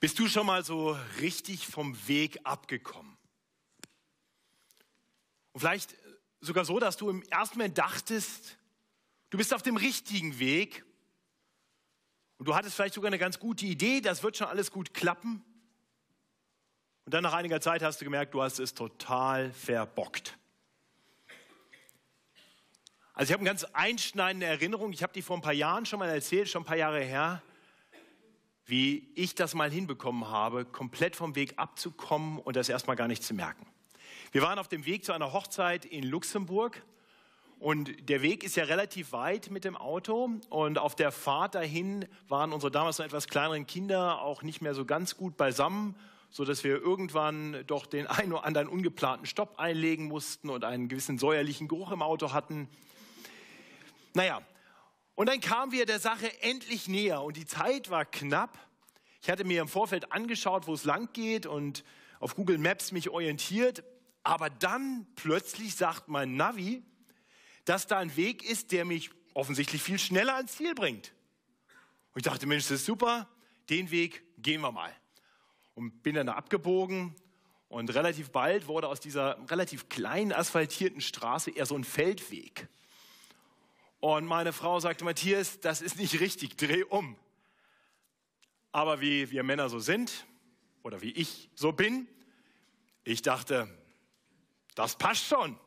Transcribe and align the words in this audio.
Bist 0.00 0.18
du 0.18 0.28
schon 0.28 0.46
mal 0.46 0.64
so 0.64 0.96
richtig 1.20 1.66
vom 1.66 2.08
Weg 2.08 2.40
abgekommen? 2.44 3.18
Und 5.52 5.60
vielleicht 5.60 5.94
sogar 6.40 6.64
so, 6.64 6.78
dass 6.78 6.96
du 6.96 7.10
im 7.10 7.22
ersten 7.24 7.58
Moment 7.58 7.76
dachtest, 7.76 8.56
du 9.28 9.36
bist 9.36 9.52
auf 9.52 9.62
dem 9.62 9.76
richtigen 9.76 10.38
Weg 10.38 10.86
und 12.38 12.48
du 12.48 12.54
hattest 12.54 12.76
vielleicht 12.76 12.94
sogar 12.94 13.08
eine 13.08 13.18
ganz 13.18 13.38
gute 13.38 13.66
Idee, 13.66 14.00
das 14.00 14.22
wird 14.22 14.38
schon 14.38 14.46
alles 14.46 14.70
gut 14.70 14.94
klappen. 14.94 15.44
Und 17.04 17.12
dann 17.12 17.22
nach 17.22 17.34
einiger 17.34 17.60
Zeit 17.60 17.82
hast 17.82 18.00
du 18.00 18.06
gemerkt, 18.06 18.32
du 18.32 18.40
hast 18.40 18.58
es 18.58 18.72
total 18.72 19.52
verbockt. 19.52 20.38
Also 23.12 23.30
ich 23.30 23.32
habe 23.34 23.40
eine 23.40 23.50
ganz 23.50 23.64
einschneidende 23.64 24.46
Erinnerung, 24.46 24.94
ich 24.94 25.02
habe 25.02 25.12
die 25.12 25.20
vor 25.20 25.36
ein 25.36 25.42
paar 25.42 25.52
Jahren 25.52 25.84
schon 25.84 25.98
mal 25.98 26.08
erzählt, 26.08 26.48
schon 26.48 26.62
ein 26.62 26.66
paar 26.66 26.78
Jahre 26.78 27.02
her 27.02 27.42
wie 28.70 29.08
ich 29.14 29.34
das 29.34 29.54
mal 29.54 29.70
hinbekommen 29.70 30.28
habe, 30.28 30.64
komplett 30.64 31.16
vom 31.16 31.34
Weg 31.34 31.54
abzukommen 31.56 32.38
und 32.38 32.56
das 32.56 32.68
erstmal 32.68 32.96
gar 32.96 33.08
nicht 33.08 33.22
zu 33.22 33.34
merken. 33.34 33.66
Wir 34.32 34.42
waren 34.42 34.58
auf 34.58 34.68
dem 34.68 34.86
Weg 34.86 35.04
zu 35.04 35.12
einer 35.12 35.32
Hochzeit 35.32 35.84
in 35.84 36.04
Luxemburg 36.04 36.82
und 37.58 38.08
der 38.08 38.22
Weg 38.22 38.42
ist 38.44 38.56
ja 38.56 38.64
relativ 38.64 39.12
weit 39.12 39.50
mit 39.50 39.64
dem 39.64 39.76
Auto 39.76 40.30
und 40.48 40.78
auf 40.78 40.94
der 40.94 41.12
Fahrt 41.12 41.56
dahin 41.56 42.06
waren 42.28 42.52
unsere 42.52 42.70
damals 42.70 42.98
noch 42.98 43.04
etwas 43.04 43.26
kleineren 43.26 43.66
Kinder 43.66 44.22
auch 44.22 44.42
nicht 44.42 44.62
mehr 44.62 44.74
so 44.74 44.84
ganz 44.84 45.16
gut 45.16 45.36
beisammen, 45.36 45.94
sodass 46.30 46.64
wir 46.64 46.80
irgendwann 46.80 47.64
doch 47.66 47.86
den 47.86 48.06
einen 48.06 48.32
oder 48.32 48.44
anderen 48.44 48.68
ungeplanten 48.68 49.26
Stopp 49.26 49.58
einlegen 49.58 50.06
mussten 50.06 50.48
und 50.48 50.64
einen 50.64 50.88
gewissen 50.88 51.18
säuerlichen 51.18 51.68
Geruch 51.68 51.90
im 51.90 52.02
Auto 52.02 52.32
hatten. 52.32 52.68
Naja, 54.14 54.40
und 55.20 55.26
dann 55.26 55.40
kamen 55.40 55.70
wir 55.70 55.84
der 55.84 56.00
Sache 56.00 56.32
endlich 56.40 56.88
näher 56.88 57.20
und 57.20 57.36
die 57.36 57.44
Zeit 57.44 57.90
war 57.90 58.06
knapp. 58.06 58.58
Ich 59.20 59.28
hatte 59.28 59.44
mir 59.44 59.60
im 59.60 59.68
Vorfeld 59.68 60.12
angeschaut, 60.12 60.66
wo 60.66 60.72
es 60.72 60.84
lang 60.84 61.12
geht 61.12 61.44
und 61.44 61.84
auf 62.20 62.34
Google 62.34 62.56
Maps 62.56 62.90
mich 62.90 63.10
orientiert. 63.10 63.84
Aber 64.22 64.48
dann 64.48 65.06
plötzlich 65.16 65.76
sagt 65.76 66.08
mein 66.08 66.36
Navi, 66.36 66.82
dass 67.66 67.86
da 67.86 67.98
ein 67.98 68.16
Weg 68.16 68.48
ist, 68.48 68.72
der 68.72 68.86
mich 68.86 69.10
offensichtlich 69.34 69.82
viel 69.82 69.98
schneller 69.98 70.36
ans 70.36 70.56
Ziel 70.56 70.74
bringt. 70.74 71.12
Und 72.14 72.20
ich 72.20 72.22
dachte, 72.22 72.46
Mensch, 72.46 72.64
das 72.64 72.80
ist 72.80 72.86
super, 72.86 73.28
den 73.68 73.90
Weg 73.90 74.22
gehen 74.38 74.62
wir 74.62 74.72
mal. 74.72 74.96
Und 75.74 76.02
bin 76.02 76.14
dann 76.14 76.28
da 76.28 76.32
abgebogen 76.32 77.14
und 77.68 77.92
relativ 77.94 78.30
bald 78.30 78.68
wurde 78.68 78.88
aus 78.88 79.00
dieser 79.00 79.36
relativ 79.50 79.90
kleinen 79.90 80.32
asphaltierten 80.32 81.02
Straße 81.02 81.50
eher 81.50 81.66
so 81.66 81.76
ein 81.76 81.84
Feldweg. 81.84 82.70
Und 84.00 84.24
meine 84.24 84.52
Frau 84.52 84.80
sagte, 84.80 85.04
Matthias, 85.04 85.60
das 85.60 85.82
ist 85.82 85.98
nicht 85.98 86.20
richtig, 86.20 86.56
dreh 86.56 86.82
um. 86.84 87.16
Aber 88.72 89.00
wie 89.00 89.30
wir 89.30 89.42
Männer 89.42 89.68
so 89.68 89.78
sind, 89.78 90.26
oder 90.82 91.02
wie 91.02 91.10
ich 91.10 91.50
so 91.54 91.72
bin, 91.72 92.08
ich 93.04 93.22
dachte, 93.22 93.68
das 94.74 94.96
passt 94.96 95.26
schon. 95.26 95.58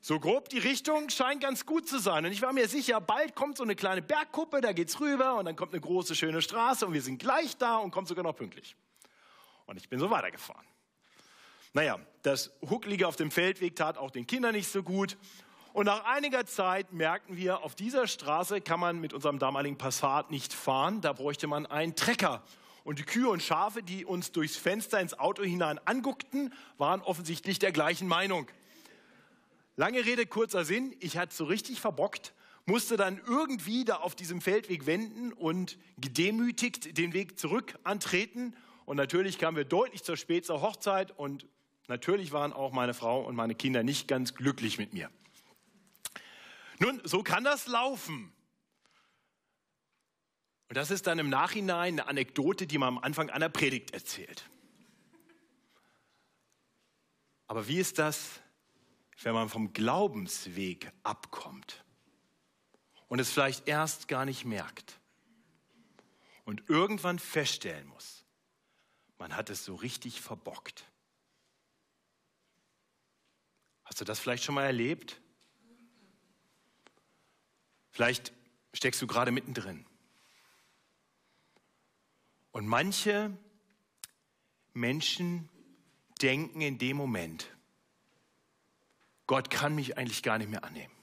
So 0.00 0.20
grob 0.20 0.48
die 0.48 0.58
Richtung 0.58 1.10
scheint 1.10 1.40
ganz 1.40 1.66
gut 1.66 1.88
zu 1.88 1.98
sein. 1.98 2.24
Und 2.24 2.32
ich 2.32 2.42
war 2.42 2.52
mir 2.52 2.68
sicher, 2.68 3.00
bald 3.00 3.34
kommt 3.34 3.56
so 3.56 3.64
eine 3.64 3.74
kleine 3.74 4.02
Bergkuppe, 4.02 4.60
da 4.60 4.72
geht's 4.72 5.00
rüber 5.00 5.38
und 5.38 5.46
dann 5.46 5.56
kommt 5.56 5.72
eine 5.72 5.80
große, 5.80 6.14
schöne 6.14 6.40
Straße 6.40 6.86
und 6.86 6.92
wir 6.92 7.02
sind 7.02 7.18
gleich 7.18 7.56
da 7.56 7.78
und 7.78 7.90
kommen 7.90 8.06
sogar 8.06 8.24
noch 8.24 8.36
pünktlich. 8.36 8.76
Und 9.66 9.76
ich 9.76 9.88
bin 9.88 9.98
so 9.98 10.10
weitergefahren. 10.10 10.64
Naja, 11.72 11.98
das 12.22 12.50
Hucklige 12.68 13.06
auf 13.06 13.16
dem 13.16 13.30
Feldweg 13.30 13.76
tat 13.76 13.98
auch 13.98 14.10
den 14.10 14.26
Kindern 14.26 14.54
nicht 14.54 14.68
so 14.68 14.82
gut. 14.82 15.16
Und 15.78 15.86
nach 15.86 16.06
einiger 16.06 16.44
Zeit 16.44 16.92
merkten 16.92 17.36
wir, 17.36 17.62
auf 17.62 17.76
dieser 17.76 18.08
Straße 18.08 18.60
kann 18.60 18.80
man 18.80 19.00
mit 19.00 19.12
unserem 19.12 19.38
damaligen 19.38 19.78
Passat 19.78 20.28
nicht 20.32 20.52
fahren. 20.52 21.02
Da 21.02 21.12
bräuchte 21.12 21.46
man 21.46 21.66
einen 21.66 21.94
Trecker. 21.94 22.42
Und 22.82 22.98
die 22.98 23.04
Kühe 23.04 23.28
und 23.28 23.44
Schafe, 23.44 23.84
die 23.84 24.04
uns 24.04 24.32
durchs 24.32 24.56
Fenster 24.56 24.98
ins 24.98 25.16
Auto 25.16 25.44
hinein 25.44 25.78
anguckten, 25.84 26.52
waren 26.78 27.00
offensichtlich 27.00 27.60
der 27.60 27.70
gleichen 27.70 28.08
Meinung. 28.08 28.48
Lange 29.76 30.04
Rede, 30.04 30.26
kurzer 30.26 30.64
Sinn. 30.64 30.96
Ich 30.98 31.16
hatte 31.16 31.32
so 31.32 31.44
richtig 31.44 31.80
verbockt, 31.80 32.34
musste 32.66 32.96
dann 32.96 33.20
irgendwie 33.28 33.84
da 33.84 33.98
auf 33.98 34.16
diesem 34.16 34.40
Feldweg 34.40 34.84
wenden 34.84 35.32
und 35.32 35.78
gedemütigt 35.96 36.98
den 36.98 37.12
Weg 37.12 37.38
zurück 37.38 37.78
antreten. 37.84 38.56
Und 38.84 38.96
natürlich 38.96 39.38
kamen 39.38 39.56
wir 39.56 39.64
deutlich 39.64 40.02
zu 40.02 40.16
spät 40.16 40.44
zur 40.44 40.60
Hochzeit 40.60 41.16
und 41.16 41.46
natürlich 41.86 42.32
waren 42.32 42.52
auch 42.52 42.72
meine 42.72 42.94
Frau 42.94 43.20
und 43.20 43.36
meine 43.36 43.54
Kinder 43.54 43.84
nicht 43.84 44.08
ganz 44.08 44.34
glücklich 44.34 44.76
mit 44.78 44.92
mir. 44.92 45.08
Nun, 46.80 47.00
so 47.04 47.22
kann 47.22 47.44
das 47.44 47.66
laufen. 47.66 48.32
Und 50.68 50.76
das 50.76 50.90
ist 50.90 51.06
dann 51.06 51.18
im 51.18 51.30
Nachhinein 51.30 51.94
eine 51.94 52.06
Anekdote, 52.08 52.66
die 52.66 52.78
man 52.78 52.88
am 52.88 52.98
Anfang 52.98 53.30
einer 53.30 53.48
Predigt 53.48 53.92
erzählt. 53.92 54.48
Aber 57.46 57.66
wie 57.66 57.78
ist 57.78 57.98
das, 57.98 58.40
wenn 59.22 59.32
man 59.32 59.48
vom 59.48 59.72
Glaubensweg 59.72 60.92
abkommt 61.02 61.84
und 63.08 63.18
es 63.18 63.32
vielleicht 63.32 63.66
erst 63.66 64.06
gar 64.06 64.26
nicht 64.26 64.44
merkt 64.44 65.00
und 66.44 66.68
irgendwann 66.68 67.18
feststellen 67.18 67.88
muss, 67.88 68.26
man 69.16 69.34
hat 69.34 69.48
es 69.48 69.64
so 69.64 69.74
richtig 69.74 70.20
verbockt? 70.20 70.84
Hast 73.84 74.02
du 74.02 74.04
das 74.04 74.20
vielleicht 74.20 74.44
schon 74.44 74.54
mal 74.54 74.66
erlebt? 74.66 75.18
Vielleicht 77.98 78.32
steckst 78.72 79.02
du 79.02 79.08
gerade 79.08 79.32
mittendrin. 79.32 79.84
Und 82.52 82.64
manche 82.64 83.36
Menschen 84.72 85.48
denken 86.22 86.60
in 86.60 86.78
dem 86.78 86.96
Moment, 86.96 87.48
Gott 89.26 89.50
kann 89.50 89.74
mich 89.74 89.98
eigentlich 89.98 90.22
gar 90.22 90.38
nicht 90.38 90.48
mehr 90.48 90.62
annehmen. 90.62 90.94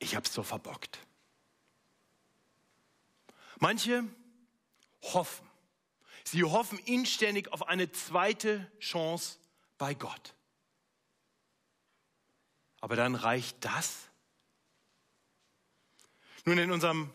Ich 0.00 0.16
habe 0.16 0.26
es 0.26 0.34
so 0.34 0.42
verbockt. 0.42 0.98
Manche 3.60 4.04
hoffen. 5.00 5.48
Sie 6.24 6.44
hoffen 6.44 6.78
inständig 6.80 7.50
auf 7.54 7.68
eine 7.68 7.90
zweite 7.90 8.70
Chance 8.80 9.38
bei 9.78 9.94
Gott. 9.94 10.34
Aber 12.82 12.96
dann 12.96 13.14
reicht 13.14 13.64
das? 13.64 14.10
Nun, 16.46 16.58
in 16.58 16.70
unserem 16.70 17.10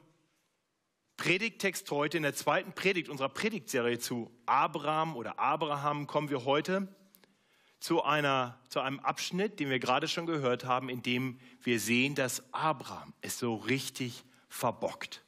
Predigttext 1.18 1.92
heute, 1.92 2.18
in 2.18 2.24
der 2.24 2.34
zweiten 2.34 2.74
Predigt 2.74 3.10
unserer 3.10 3.30
Predigtserie 3.30 4.00
zu 4.00 4.32
Abraham 4.48 5.16
oder 5.16 5.38
Abraham, 5.38 6.08
kommen 6.08 6.32
wir 6.32 6.46
heute 6.46 6.88
zu, 7.80 8.02
einer, 8.02 8.60
zu 8.70 8.80
einem 8.80 9.00
Abschnitt, 9.00 9.60
den 9.60 9.70
wir 9.70 9.78
gerade 9.78 10.08
schon 10.08 10.26
gehört 10.26 10.66
haben, 10.66 10.90
in 10.90 11.04
dem 11.04 11.40
wir 11.62 11.80
sehen, 11.80 12.16
dass 12.16 12.42
Abraham 12.56 13.14
es 13.22 13.38
so 13.38 13.54
richtig 13.54 14.24
verbockt. 14.48 15.24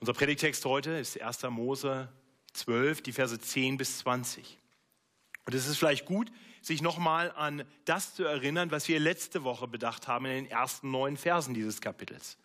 Unser 0.00 0.14
Predigtext 0.14 0.64
heute 0.64 0.92
ist 0.92 1.20
1. 1.20 1.42
Mose 1.50 2.10
12, 2.54 3.02
die 3.02 3.12
Verse 3.12 3.38
10 3.38 3.76
bis 3.76 3.98
20. 3.98 4.56
Und 5.44 5.54
es 5.54 5.66
ist 5.66 5.76
vielleicht 5.76 6.06
gut, 6.06 6.32
sich 6.68 6.82
nochmal 6.82 7.32
an 7.32 7.64
das 7.84 8.14
zu 8.14 8.24
erinnern, 8.24 8.70
was 8.70 8.86
wir 8.86 9.00
letzte 9.00 9.42
Woche 9.42 9.66
bedacht 9.66 10.06
haben 10.06 10.26
in 10.26 10.44
den 10.44 10.50
ersten 10.50 10.90
neun 10.92 11.16
Versen 11.16 11.54
dieses 11.54 11.80
Kapitels. 11.80 12.38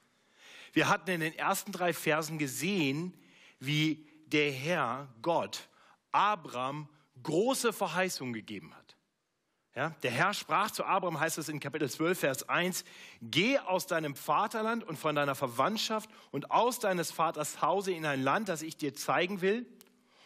Wir 0.71 0.89
hatten 0.89 1.11
in 1.11 1.19
den 1.19 1.37
ersten 1.37 1.71
drei 1.71 1.93
Versen 1.93 2.39
gesehen, 2.39 3.13
wie 3.59 4.07
der 4.25 4.51
Herr, 4.51 5.07
Gott, 5.21 5.69
Abraham 6.11 6.89
große 7.21 7.71
Verheißungen 7.71 8.33
gegeben 8.33 8.73
hat. 8.73 8.95
Ja, 9.75 9.89
der 10.03 10.11
Herr 10.11 10.33
sprach 10.33 10.71
zu 10.71 10.83
Abraham, 10.83 11.19
heißt 11.19 11.37
es 11.37 11.49
in 11.49 11.59
Kapitel 11.59 11.89
12, 11.89 12.19
Vers 12.19 12.49
1, 12.49 12.85
geh 13.21 13.59
aus 13.59 13.87
deinem 13.87 14.15
Vaterland 14.15 14.83
und 14.83 14.97
von 14.97 15.15
deiner 15.15 15.35
Verwandtschaft 15.35 16.09
und 16.31 16.51
aus 16.51 16.79
deines 16.79 17.11
Vaters 17.11 17.61
Hause 17.61 17.91
in 17.91 18.05
ein 18.05 18.21
Land, 18.21 18.49
das 18.49 18.61
ich 18.61 18.77
dir 18.77 18.93
zeigen 18.93 19.41
will, 19.41 19.65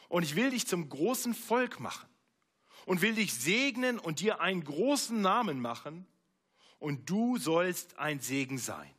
und 0.10 0.24
ich 0.24 0.36
will 0.36 0.52
dich 0.52 0.68
zum 0.68 0.88
großen 0.88 1.34
Volk 1.34 1.80
machen 1.80 2.08
und 2.88 3.02
will 3.02 3.16
dich 3.16 3.34
segnen 3.34 4.00
und 4.00 4.22
dir 4.22 4.40
einen 4.40 4.64
großen 4.64 5.22
Namen 5.22 5.60
machen 5.60 6.08
und 6.80 7.10
du 7.10 7.38
sollst 7.38 8.00
ein 8.00 8.22
Segen 8.22 8.58
sein. 8.58 8.90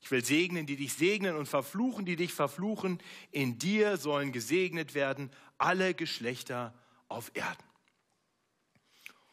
Ich 0.00 0.12
will 0.12 0.24
segnen, 0.24 0.64
die 0.64 0.76
dich 0.76 0.92
segnen 0.92 1.34
und 1.34 1.46
verfluchen, 1.46 2.06
die 2.06 2.14
dich 2.14 2.32
verfluchen. 2.32 3.02
In 3.32 3.58
dir 3.58 3.96
sollen 3.96 4.30
gesegnet 4.30 4.94
werden 4.94 5.30
alle 5.58 5.92
Geschlechter 5.92 6.72
auf 7.08 7.32
Erden. 7.34 7.64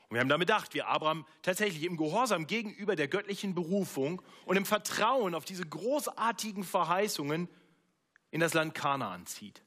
Und 0.10 0.16
wir 0.16 0.22
haben 0.22 0.30
damit 0.30 0.48
gedacht, 0.48 0.74
wie 0.74 0.82
Abraham 0.82 1.24
tatsächlich 1.44 1.84
im 1.84 1.98
Gehorsam 1.98 2.48
gegenüber 2.48 2.96
der 2.96 3.08
göttlichen 3.08 3.54
Berufung 3.54 4.24
und 4.46 4.58
im 4.58 4.66
Vertrauen 4.66 5.36
auf 5.36 5.46
diese 5.46 5.68
großartigen 5.68 6.64
Verheißungen 6.64 7.48
in 8.32 8.40
das 8.40 8.56
Land 8.56 8.74
Kanaan 8.74 9.28
zieht. 9.28 9.62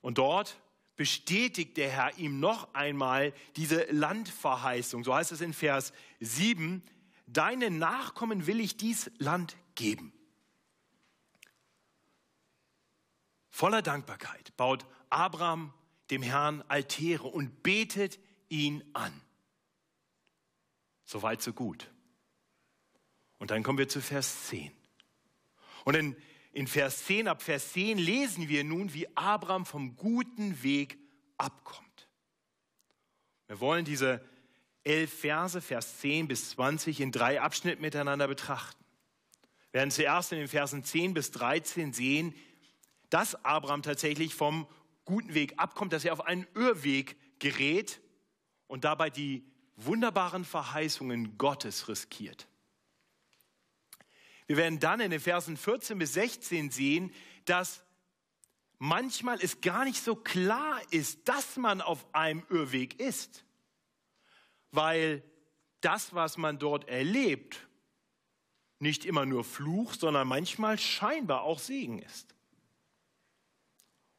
Und 0.00 0.18
dort 0.18 0.60
bestätigt 0.96 1.76
der 1.76 1.90
Herr 1.90 2.18
ihm 2.18 2.40
noch 2.40 2.74
einmal 2.74 3.32
diese 3.56 3.84
Landverheißung. 3.90 5.04
So 5.04 5.14
heißt 5.14 5.32
es 5.32 5.40
in 5.40 5.52
Vers 5.52 5.92
7, 6.20 6.82
deinen 7.26 7.78
Nachkommen 7.78 8.46
will 8.46 8.60
ich 8.60 8.76
dies 8.76 9.10
Land 9.18 9.56
geben. 9.74 10.12
Voller 13.50 13.82
Dankbarkeit 13.82 14.56
baut 14.56 14.86
Abraham 15.08 15.72
dem 16.10 16.22
Herrn 16.22 16.62
Altäre 16.68 17.26
und 17.26 17.62
betet 17.62 18.18
ihn 18.48 18.84
an. 18.92 19.12
Soweit, 21.04 21.40
so 21.40 21.52
gut. 21.52 21.90
Und 23.38 23.50
dann 23.50 23.62
kommen 23.62 23.78
wir 23.78 23.88
zu 23.88 24.00
Vers 24.00 24.48
10. 24.48 24.72
Und 25.84 25.94
in, 25.94 26.16
in 26.56 26.66
Vers 26.66 27.04
10, 27.04 27.28
ab 27.28 27.42
Vers 27.42 27.74
10 27.74 27.98
lesen 27.98 28.48
wir 28.48 28.64
nun, 28.64 28.94
wie 28.94 29.14
Abraham 29.14 29.66
vom 29.66 29.94
guten 29.94 30.62
Weg 30.62 30.96
abkommt. 31.36 32.08
Wir 33.46 33.60
wollen 33.60 33.84
diese 33.84 34.24
elf 34.82 35.12
Verse, 35.20 35.60
Vers 35.60 35.98
10 35.98 36.28
bis 36.28 36.48
20, 36.52 37.02
in 37.02 37.12
drei 37.12 37.42
Abschnitten 37.42 37.82
miteinander 37.82 38.26
betrachten. 38.26 38.82
Wir 39.70 39.80
werden 39.80 39.90
zuerst 39.90 40.32
in 40.32 40.38
den 40.38 40.48
Versen 40.48 40.82
10 40.82 41.12
bis 41.12 41.30
13 41.32 41.92
sehen, 41.92 42.34
dass 43.10 43.44
Abraham 43.44 43.82
tatsächlich 43.82 44.34
vom 44.34 44.66
guten 45.04 45.34
Weg 45.34 45.58
abkommt, 45.58 45.92
dass 45.92 46.06
er 46.06 46.14
auf 46.14 46.24
einen 46.24 46.46
Irrweg 46.54 47.16
gerät 47.38 48.00
und 48.66 48.84
dabei 48.84 49.10
die 49.10 49.44
wunderbaren 49.76 50.46
Verheißungen 50.46 51.36
Gottes 51.36 51.86
riskiert. 51.88 52.48
Wir 54.46 54.56
werden 54.56 54.78
dann 54.78 55.00
in 55.00 55.10
den 55.10 55.20
Versen 55.20 55.56
14 55.56 55.98
bis 55.98 56.14
16 56.14 56.70
sehen, 56.70 57.12
dass 57.44 57.82
manchmal 58.78 59.38
es 59.40 59.60
gar 59.60 59.84
nicht 59.84 60.02
so 60.02 60.14
klar 60.14 60.80
ist, 60.90 61.28
dass 61.28 61.56
man 61.56 61.80
auf 61.80 62.14
einem 62.14 62.44
Irrweg 62.50 63.00
ist, 63.00 63.44
weil 64.70 65.22
das, 65.80 66.14
was 66.14 66.36
man 66.36 66.58
dort 66.58 66.88
erlebt, 66.88 67.68
nicht 68.78 69.04
immer 69.04 69.24
nur 69.24 69.44
Fluch, 69.44 69.94
sondern 69.94 70.28
manchmal 70.28 70.78
scheinbar 70.78 71.42
auch 71.42 71.58
Segen 71.58 71.98
ist. 71.98 72.34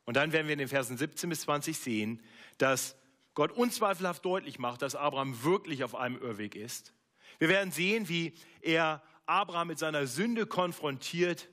Und 0.06 0.16
dann 0.16 0.32
werden 0.32 0.48
wir 0.48 0.54
in 0.54 0.60
den 0.60 0.70
Versen 0.70 0.98
17 0.98 1.30
bis 1.30 1.42
20 1.42 1.78
sehen, 1.78 2.24
dass 2.58 2.96
Gott 3.34 3.52
unzweifelhaft 3.52 4.26
deutlich 4.26 4.58
macht, 4.58 4.82
dass 4.82 4.96
Abraham 4.96 5.44
wirklich 5.44 5.84
auf 5.84 5.96
einem 5.96 6.18
Irrweg 6.18 6.56
ist. 6.56 6.94
Wir 7.40 7.50
werden 7.50 7.72
sehen, 7.72 8.10
wie 8.10 8.34
er 8.62 9.04
Abraham 9.28 9.68
mit 9.68 9.80
seiner 9.80 10.08
Sünde 10.08 10.46
konfrontiert 10.46 11.50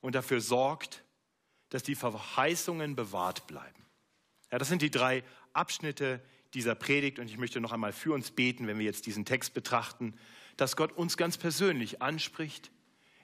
und 0.00 0.14
dafür 0.14 0.40
sorgt, 0.40 1.04
dass 1.70 1.82
die 1.82 1.94
Verheißungen 1.94 2.94
bewahrt 2.94 3.46
bleiben. 3.46 3.84
Ja, 4.52 4.58
das 4.58 4.68
sind 4.68 4.82
die 4.82 4.90
drei 4.90 5.24
Abschnitte 5.52 6.22
dieser 6.54 6.74
Predigt 6.74 7.18
und 7.18 7.28
ich 7.28 7.38
möchte 7.38 7.60
noch 7.60 7.72
einmal 7.72 7.92
für 7.92 8.12
uns 8.12 8.30
beten, 8.30 8.66
wenn 8.66 8.78
wir 8.78 8.84
jetzt 8.84 9.06
diesen 9.06 9.24
Text 9.24 9.54
betrachten, 9.54 10.14
dass 10.56 10.76
Gott 10.76 10.92
uns 10.92 11.16
ganz 11.16 11.36
persönlich 11.38 12.02
anspricht, 12.02 12.70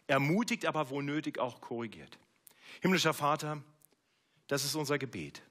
ermutigt, 0.06 0.66
aber 0.66 0.90
wo 0.90 1.00
nötig 1.00 1.38
auch 1.38 1.60
korrigiert. 1.60 2.18
Himmlischer 2.80 3.14
Vater, 3.14 3.62
das 4.48 4.64
ist 4.64 4.74
unser 4.74 4.98
Gebet 4.98 5.42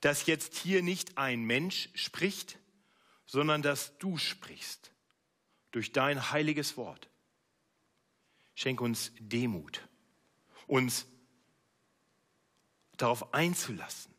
dass 0.00 0.26
jetzt 0.26 0.56
hier 0.56 0.82
nicht 0.82 1.18
ein 1.18 1.44
Mensch 1.44 1.90
spricht, 1.94 2.58
sondern 3.26 3.62
dass 3.62 3.98
du 3.98 4.16
sprichst 4.16 4.92
durch 5.70 5.92
dein 5.92 6.30
heiliges 6.30 6.76
Wort. 6.76 7.08
Schenk 8.54 8.80
uns 8.80 9.12
Demut, 9.18 9.86
uns 10.66 11.06
darauf 12.96 13.32
einzulassen, 13.32 14.12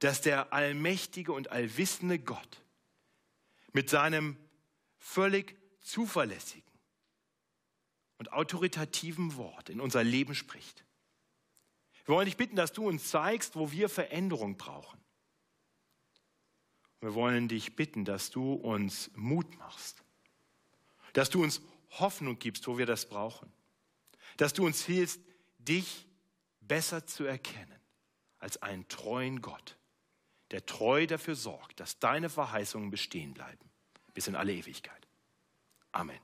dass 0.00 0.20
der 0.20 0.52
allmächtige 0.52 1.32
und 1.32 1.50
allwissende 1.50 2.18
Gott 2.18 2.62
mit 3.72 3.88
seinem 3.88 4.36
völlig 4.98 5.56
zuverlässigen 5.80 6.62
und 8.18 8.32
autoritativen 8.32 9.36
Wort 9.36 9.70
in 9.70 9.80
unser 9.80 10.04
Leben 10.04 10.34
spricht. 10.34 10.84
Wir 12.04 12.14
wollen 12.14 12.26
dich 12.26 12.36
bitten, 12.36 12.56
dass 12.56 12.72
du 12.72 12.86
uns 12.86 13.08
zeigst, 13.08 13.56
wo 13.56 13.72
wir 13.72 13.88
Veränderung 13.88 14.56
brauchen. 14.56 15.00
Wir 17.00 17.14
wollen 17.14 17.48
dich 17.48 17.76
bitten, 17.76 18.04
dass 18.04 18.30
du 18.30 18.52
uns 18.52 19.10
Mut 19.14 19.58
machst, 19.58 20.03
dass 21.14 21.30
du 21.30 21.42
uns 21.42 21.62
Hoffnung 21.90 22.38
gibst, 22.38 22.66
wo 22.66 22.76
wir 22.76 22.86
das 22.86 23.06
brauchen, 23.06 23.50
dass 24.36 24.52
du 24.52 24.66
uns 24.66 24.84
hilfst, 24.84 25.20
dich 25.58 26.06
besser 26.60 27.06
zu 27.06 27.24
erkennen 27.24 27.80
als 28.38 28.62
einen 28.62 28.86
treuen 28.88 29.40
Gott, 29.40 29.78
der 30.50 30.66
treu 30.66 31.06
dafür 31.06 31.34
sorgt, 31.34 31.80
dass 31.80 31.98
deine 31.98 32.28
Verheißungen 32.28 32.90
bestehen 32.90 33.32
bleiben 33.32 33.70
bis 34.12 34.28
in 34.28 34.36
alle 34.36 34.52
Ewigkeit. 34.52 35.08
Amen. 35.92 36.20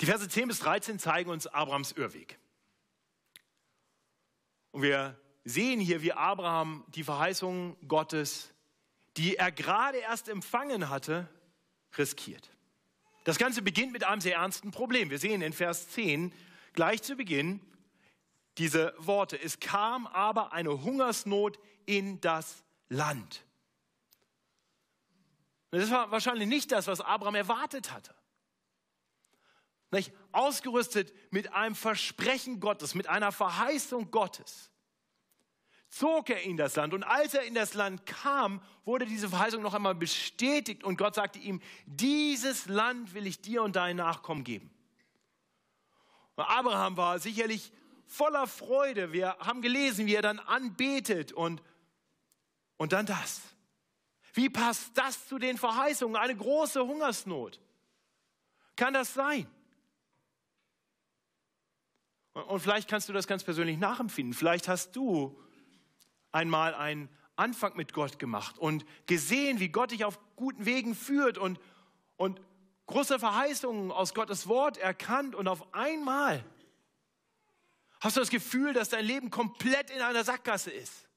Die 0.00 0.06
Verse 0.06 0.28
10 0.28 0.48
bis 0.48 0.58
13 0.60 0.98
zeigen 0.98 1.30
uns 1.30 1.46
Abrahams 1.46 1.92
Irrweg. 1.92 2.38
Und 4.72 4.82
wir 4.82 5.18
sehen 5.44 5.80
hier, 5.80 6.02
wie 6.02 6.12
Abraham 6.12 6.84
die 6.88 7.04
Verheißung 7.04 7.76
Gottes, 7.86 8.52
die 9.16 9.36
er 9.36 9.52
gerade 9.52 9.98
erst 9.98 10.28
empfangen 10.28 10.88
hatte, 10.88 11.28
riskiert. 11.98 12.50
Das 13.24 13.38
Ganze 13.38 13.62
beginnt 13.62 13.92
mit 13.92 14.04
einem 14.04 14.20
sehr 14.20 14.36
ernsten 14.36 14.70
Problem. 14.70 15.10
Wir 15.10 15.18
sehen 15.18 15.42
in 15.42 15.52
Vers 15.52 15.88
10 15.90 16.32
gleich 16.72 17.02
zu 17.02 17.16
Beginn 17.16 17.60
diese 18.58 18.94
Worte. 18.98 19.40
Es 19.40 19.60
kam 19.60 20.06
aber 20.08 20.52
eine 20.52 20.82
Hungersnot 20.82 21.58
in 21.86 22.20
das 22.20 22.64
Land. 22.88 23.44
Das 25.70 25.90
war 25.90 26.10
wahrscheinlich 26.10 26.48
nicht 26.48 26.72
das, 26.72 26.86
was 26.86 27.00
Abraham 27.00 27.34
erwartet 27.34 27.92
hatte. 27.92 28.14
Nicht? 29.90 30.12
Ausgerüstet 30.32 31.12
mit 31.30 31.52
einem 31.52 31.74
Versprechen 31.74 32.60
Gottes, 32.60 32.94
mit 32.94 33.06
einer 33.06 33.30
Verheißung 33.30 34.10
Gottes, 34.10 34.71
zog 35.92 36.30
er 36.30 36.42
in 36.42 36.56
das 36.56 36.74
Land. 36.76 36.94
Und 36.94 37.04
als 37.04 37.34
er 37.34 37.42
in 37.42 37.54
das 37.54 37.74
Land 37.74 38.06
kam, 38.06 38.62
wurde 38.84 39.04
diese 39.04 39.28
Verheißung 39.28 39.62
noch 39.62 39.74
einmal 39.74 39.94
bestätigt 39.94 40.82
und 40.84 40.96
Gott 40.96 41.14
sagte 41.14 41.38
ihm, 41.38 41.60
dieses 41.84 42.66
Land 42.66 43.12
will 43.12 43.26
ich 43.26 43.42
dir 43.42 43.62
und 43.62 43.76
deinen 43.76 43.98
Nachkommen 43.98 44.42
geben. 44.42 44.70
Und 46.34 46.44
Abraham 46.44 46.96
war 46.96 47.18
sicherlich 47.18 47.72
voller 48.06 48.46
Freude. 48.46 49.12
Wir 49.12 49.36
haben 49.38 49.60
gelesen, 49.60 50.06
wie 50.06 50.14
er 50.14 50.22
dann 50.22 50.38
anbetet 50.38 51.32
und, 51.32 51.62
und 52.78 52.94
dann 52.94 53.04
das. 53.04 53.42
Wie 54.32 54.48
passt 54.48 54.96
das 54.96 55.28
zu 55.28 55.38
den 55.38 55.58
Verheißungen? 55.58 56.16
Eine 56.16 56.34
große 56.34 56.80
Hungersnot. 56.80 57.60
Kann 58.76 58.94
das 58.94 59.12
sein? 59.12 59.46
Und 62.32 62.60
vielleicht 62.60 62.88
kannst 62.88 63.10
du 63.10 63.12
das 63.12 63.26
ganz 63.26 63.44
persönlich 63.44 63.76
nachempfinden. 63.76 64.32
Vielleicht 64.32 64.68
hast 64.68 64.96
du 64.96 65.38
einmal 66.32 66.74
einen 66.74 67.08
Anfang 67.36 67.76
mit 67.76 67.92
Gott 67.92 68.18
gemacht 68.18 68.58
und 68.58 68.84
gesehen, 69.06 69.60
wie 69.60 69.68
Gott 69.68 69.90
dich 69.90 70.04
auf 70.04 70.18
guten 70.36 70.66
Wegen 70.66 70.94
führt 70.94 71.38
und, 71.38 71.58
und 72.16 72.40
große 72.86 73.18
Verheißungen 73.18 73.90
aus 73.90 74.14
Gottes 74.14 74.48
Wort 74.48 74.76
erkannt 74.76 75.34
und 75.34 75.48
auf 75.48 75.72
einmal 75.74 76.44
hast 78.00 78.16
du 78.16 78.20
das 78.20 78.30
Gefühl, 78.30 78.72
dass 78.72 78.88
dein 78.88 79.04
Leben 79.04 79.30
komplett 79.30 79.90
in 79.90 80.02
einer 80.02 80.24
Sackgasse 80.24 80.70
ist. 80.70 81.08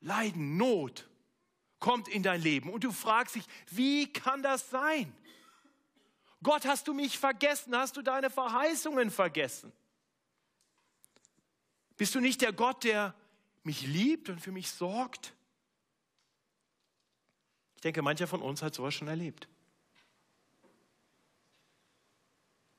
Leiden, 0.00 0.56
Not 0.56 1.08
kommt 1.80 2.08
in 2.08 2.22
dein 2.22 2.40
Leben 2.40 2.70
und 2.70 2.84
du 2.84 2.92
fragst 2.92 3.34
dich, 3.34 3.44
wie 3.70 4.12
kann 4.12 4.42
das 4.42 4.70
sein? 4.70 5.12
Gott, 6.42 6.66
hast 6.66 6.86
du 6.86 6.94
mich 6.94 7.18
vergessen? 7.18 7.76
Hast 7.76 7.96
du 7.96 8.02
deine 8.02 8.30
Verheißungen 8.30 9.10
vergessen? 9.10 9.72
Bist 11.96 12.14
du 12.14 12.20
nicht 12.20 12.40
der 12.40 12.52
Gott, 12.52 12.84
der 12.84 13.14
mich 13.68 13.82
liebt 13.82 14.30
und 14.30 14.40
für 14.40 14.50
mich 14.50 14.70
sorgt? 14.70 15.34
Ich 17.76 17.82
denke, 17.82 18.00
mancher 18.00 18.26
von 18.26 18.40
uns 18.40 18.62
hat 18.62 18.74
sowas 18.74 18.94
schon 18.94 19.08
erlebt. 19.08 19.46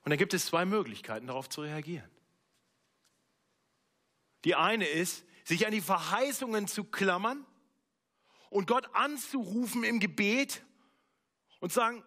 Und 0.03 0.09
da 0.09 0.15
gibt 0.15 0.33
es 0.33 0.47
zwei 0.47 0.65
Möglichkeiten, 0.65 1.27
darauf 1.27 1.47
zu 1.47 1.61
reagieren. 1.61 2.09
Die 4.45 4.55
eine 4.55 4.87
ist, 4.87 5.23
sich 5.43 5.67
an 5.67 5.73
die 5.73 5.81
Verheißungen 5.81 6.67
zu 6.67 6.83
klammern 6.83 7.45
und 8.49 8.65
Gott 8.65 8.89
anzurufen 8.95 9.83
im 9.83 9.99
Gebet 9.99 10.63
und 11.59 11.71
sagen, 11.71 12.03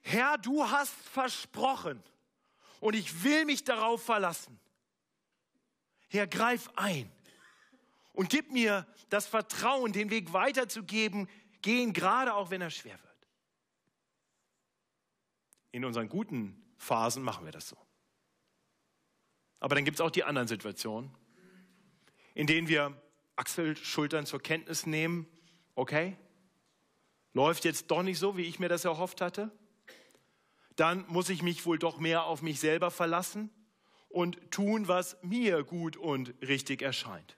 Herr, 0.00 0.38
du 0.38 0.68
hast 0.68 0.92
versprochen 0.92 2.02
und 2.80 2.96
ich 2.96 3.22
will 3.22 3.44
mich 3.44 3.62
darauf 3.62 4.04
verlassen. 4.04 4.58
Herr, 6.08 6.26
greif 6.26 6.68
ein. 6.74 7.08
Und 8.12 8.28
gib 8.28 8.52
mir 8.52 8.86
das 9.08 9.26
Vertrauen, 9.26 9.92
den 9.92 10.10
Weg 10.10 10.32
weiterzugeben, 10.32 11.28
gehen, 11.62 11.92
gerade 11.92 12.34
auch 12.34 12.50
wenn 12.50 12.60
er 12.60 12.70
schwer 12.70 12.98
wird. 13.02 13.28
In 15.70 15.84
unseren 15.84 16.08
guten 16.08 16.62
Phasen 16.76 17.22
machen 17.22 17.44
wir 17.44 17.52
das 17.52 17.68
so. 17.68 17.76
Aber 19.60 19.74
dann 19.74 19.84
gibt 19.84 19.96
es 19.96 20.00
auch 20.00 20.10
die 20.10 20.24
anderen 20.24 20.48
Situationen, 20.48 21.10
in 22.34 22.46
denen 22.46 22.68
wir 22.68 23.00
Achselschultern 23.36 24.26
zur 24.26 24.40
Kenntnis 24.40 24.86
nehmen, 24.86 25.26
okay, 25.74 26.16
läuft 27.32 27.64
jetzt 27.64 27.90
doch 27.90 28.02
nicht 28.02 28.18
so, 28.18 28.36
wie 28.36 28.42
ich 28.42 28.58
mir 28.58 28.68
das 28.68 28.84
erhofft 28.84 29.20
hatte. 29.20 29.50
Dann 30.76 31.06
muss 31.08 31.28
ich 31.28 31.42
mich 31.42 31.64
wohl 31.64 31.78
doch 31.78 31.98
mehr 31.98 32.24
auf 32.24 32.42
mich 32.42 32.60
selber 32.60 32.90
verlassen 32.90 33.50
und 34.08 34.50
tun, 34.50 34.88
was 34.88 35.16
mir 35.22 35.64
gut 35.64 35.96
und 35.96 36.34
richtig 36.42 36.82
erscheint. 36.82 37.36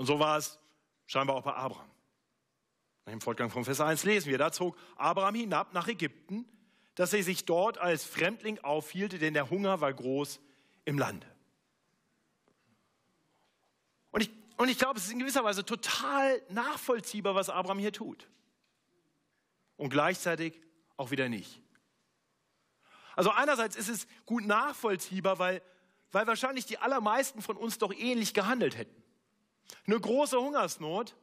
Und 0.00 0.06
so 0.06 0.18
war 0.18 0.38
es 0.38 0.58
scheinbar 1.04 1.36
auch 1.36 1.42
bei 1.42 1.52
Abraham. 1.52 1.90
Im 3.04 3.20
Fortgang 3.20 3.50
von 3.50 3.66
Vers 3.66 3.82
1 3.82 4.04
lesen 4.04 4.30
wir, 4.30 4.38
da 4.38 4.50
zog 4.50 4.74
Abraham 4.96 5.34
hinab 5.34 5.74
nach 5.74 5.88
Ägypten, 5.88 6.48
dass 6.94 7.12
er 7.12 7.22
sich 7.22 7.44
dort 7.44 7.76
als 7.76 8.02
Fremdling 8.06 8.58
aufhielt, 8.60 9.20
denn 9.20 9.34
der 9.34 9.50
Hunger 9.50 9.82
war 9.82 9.92
groß 9.92 10.40
im 10.86 10.96
Lande. 10.96 11.26
Und 14.10 14.22
ich, 14.22 14.30
und 14.56 14.70
ich 14.70 14.78
glaube, 14.78 14.98
es 14.98 15.04
ist 15.04 15.12
in 15.12 15.18
gewisser 15.18 15.44
Weise 15.44 15.66
total 15.66 16.40
nachvollziehbar, 16.48 17.34
was 17.34 17.50
Abraham 17.50 17.78
hier 17.78 17.92
tut. 17.92 18.26
Und 19.76 19.90
gleichzeitig 19.90 20.58
auch 20.96 21.10
wieder 21.10 21.28
nicht. 21.28 21.60
Also 23.16 23.32
einerseits 23.32 23.76
ist 23.76 23.90
es 23.90 24.06
gut 24.24 24.46
nachvollziehbar, 24.46 25.38
weil, 25.38 25.60
weil 26.10 26.26
wahrscheinlich 26.26 26.64
die 26.64 26.78
allermeisten 26.78 27.42
von 27.42 27.58
uns 27.58 27.76
doch 27.76 27.92
ähnlich 27.92 28.32
gehandelt 28.32 28.78
hätten. 28.78 29.00
Eine 29.86 30.00
große 30.00 30.38
Hungersnot, 30.40 31.14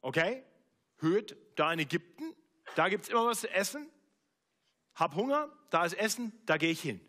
okay, 0.00 0.44
hört 0.98 1.36
da 1.56 1.72
in 1.72 1.78
Ägypten, 1.78 2.34
da 2.76 2.88
gibt 2.88 3.04
es 3.04 3.10
immer 3.10 3.26
was 3.26 3.40
zu 3.40 3.50
essen, 3.50 3.88
hab 4.94 5.14
Hunger, 5.14 5.50
da 5.70 5.84
ist 5.84 5.94
Essen, 5.94 6.32
da 6.46 6.56
gehe 6.56 6.70
ich 6.70 6.80
hin. 6.80 7.00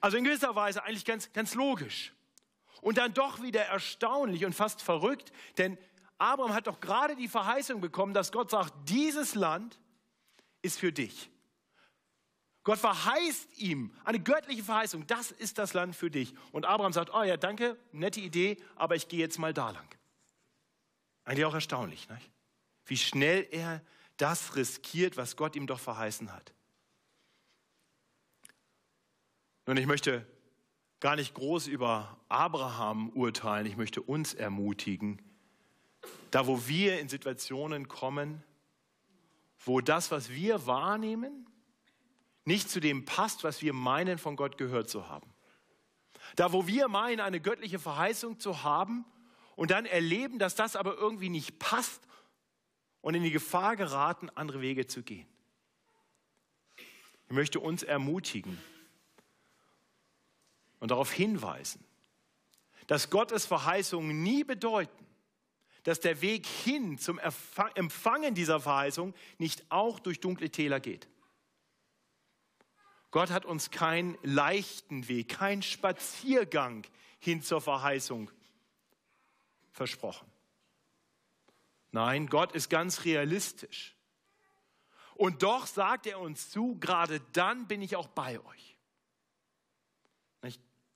Also 0.00 0.16
in 0.16 0.24
gewisser 0.24 0.54
Weise 0.54 0.82
eigentlich 0.84 1.04
ganz, 1.04 1.32
ganz 1.32 1.54
logisch. 1.54 2.12
Und 2.82 2.98
dann 2.98 3.14
doch 3.14 3.42
wieder 3.42 3.62
erstaunlich 3.62 4.44
und 4.44 4.52
fast 4.52 4.82
verrückt, 4.82 5.32
denn 5.58 5.78
Abraham 6.18 6.54
hat 6.54 6.66
doch 6.66 6.80
gerade 6.80 7.16
die 7.16 7.28
Verheißung 7.28 7.80
bekommen, 7.80 8.14
dass 8.14 8.32
Gott 8.32 8.50
sagt, 8.50 8.72
dieses 8.88 9.34
Land 9.34 9.80
ist 10.62 10.78
für 10.78 10.92
dich. 10.92 11.30
Gott 12.66 12.80
verheißt 12.80 13.58
ihm 13.58 13.92
eine 14.04 14.18
göttliche 14.18 14.64
Verheißung, 14.64 15.06
das 15.06 15.30
ist 15.30 15.56
das 15.56 15.72
Land 15.72 15.94
für 15.94 16.10
dich. 16.10 16.34
Und 16.50 16.64
Abraham 16.66 16.92
sagt, 16.92 17.14
oh 17.14 17.22
ja, 17.22 17.36
danke, 17.36 17.78
nette 17.92 18.18
Idee, 18.18 18.56
aber 18.74 18.96
ich 18.96 19.06
gehe 19.06 19.20
jetzt 19.20 19.38
mal 19.38 19.54
da 19.54 19.70
lang. 19.70 19.86
Eigentlich 21.24 21.44
auch 21.44 21.54
erstaunlich, 21.54 22.08
nicht? 22.08 22.28
wie 22.86 22.96
schnell 22.96 23.46
er 23.52 23.82
das 24.16 24.56
riskiert, 24.56 25.16
was 25.16 25.36
Gott 25.36 25.54
ihm 25.54 25.68
doch 25.68 25.78
verheißen 25.78 26.32
hat. 26.32 26.52
Nun, 29.66 29.76
ich 29.76 29.86
möchte 29.86 30.26
gar 30.98 31.14
nicht 31.14 31.34
groß 31.34 31.68
über 31.68 32.18
Abraham 32.28 33.10
urteilen, 33.10 33.66
ich 33.66 33.76
möchte 33.76 34.02
uns 34.02 34.34
ermutigen, 34.34 35.22
da 36.32 36.48
wo 36.48 36.66
wir 36.66 36.98
in 36.98 37.08
Situationen 37.08 37.86
kommen, 37.86 38.42
wo 39.64 39.80
das, 39.80 40.10
was 40.10 40.30
wir 40.30 40.66
wahrnehmen, 40.66 41.46
nicht 42.46 42.70
zu 42.70 42.80
dem 42.80 43.04
passt, 43.04 43.44
was 43.44 43.60
wir 43.60 43.72
meinen, 43.72 44.18
von 44.18 44.36
Gott 44.36 44.56
gehört 44.56 44.88
zu 44.88 45.08
haben. 45.08 45.28
Da, 46.36 46.52
wo 46.52 46.66
wir 46.66 46.88
meinen, 46.88 47.20
eine 47.20 47.40
göttliche 47.40 47.78
Verheißung 47.78 48.38
zu 48.38 48.62
haben 48.62 49.04
und 49.56 49.70
dann 49.72 49.84
erleben, 49.84 50.38
dass 50.38 50.54
das 50.54 50.76
aber 50.76 50.96
irgendwie 50.96 51.28
nicht 51.28 51.58
passt 51.58 52.00
und 53.00 53.14
in 53.14 53.22
die 53.22 53.32
Gefahr 53.32 53.76
geraten, 53.76 54.30
andere 54.34 54.60
Wege 54.60 54.86
zu 54.86 55.02
gehen. 55.02 55.26
Ich 57.28 57.34
möchte 57.34 57.58
uns 57.58 57.82
ermutigen 57.82 58.58
und 60.78 60.92
darauf 60.92 61.10
hinweisen, 61.10 61.84
dass 62.86 63.10
Gottes 63.10 63.44
Verheißungen 63.44 64.22
nie 64.22 64.44
bedeuten, 64.44 65.04
dass 65.82 65.98
der 65.98 66.20
Weg 66.20 66.46
hin 66.46 66.98
zum 66.98 67.18
Empfangen 67.74 68.34
dieser 68.34 68.60
Verheißung 68.60 69.14
nicht 69.38 69.64
auch 69.68 69.98
durch 69.98 70.20
dunkle 70.20 70.50
Täler 70.50 70.78
geht. 70.78 71.08
Gott 73.16 73.30
hat 73.30 73.46
uns 73.46 73.70
keinen 73.70 74.18
leichten 74.22 75.08
Weg, 75.08 75.30
keinen 75.30 75.62
Spaziergang 75.62 76.86
hin 77.18 77.40
zur 77.40 77.62
Verheißung 77.62 78.30
versprochen. 79.72 80.30
Nein, 81.92 82.26
Gott 82.26 82.52
ist 82.52 82.68
ganz 82.68 83.06
realistisch. 83.06 83.96
Und 85.14 85.42
doch 85.42 85.66
sagt 85.66 86.04
er 86.04 86.20
uns 86.20 86.50
zu, 86.50 86.78
gerade 86.78 87.20
dann 87.32 87.66
bin 87.66 87.80
ich 87.80 87.96
auch 87.96 88.08
bei 88.08 88.38
euch. 88.38 88.76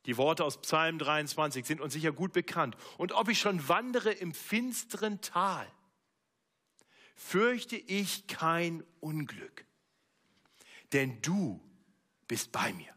Die 0.04 0.18
Worte 0.18 0.44
aus 0.44 0.60
Psalm 0.60 0.98
23 0.98 1.64
sind 1.64 1.80
uns 1.80 1.94
sicher 1.94 2.12
gut 2.12 2.34
bekannt. 2.34 2.76
Und 2.98 3.12
ob 3.12 3.30
ich 3.30 3.40
schon 3.40 3.66
wandere 3.66 4.12
im 4.12 4.34
finsteren 4.34 5.22
Tal, 5.22 5.66
fürchte 7.14 7.76
ich 7.76 8.26
kein 8.26 8.84
Unglück. 9.00 9.64
Denn 10.92 11.22
du 11.22 11.66
bist 12.30 12.52
bei 12.52 12.72
mir. 12.75 12.94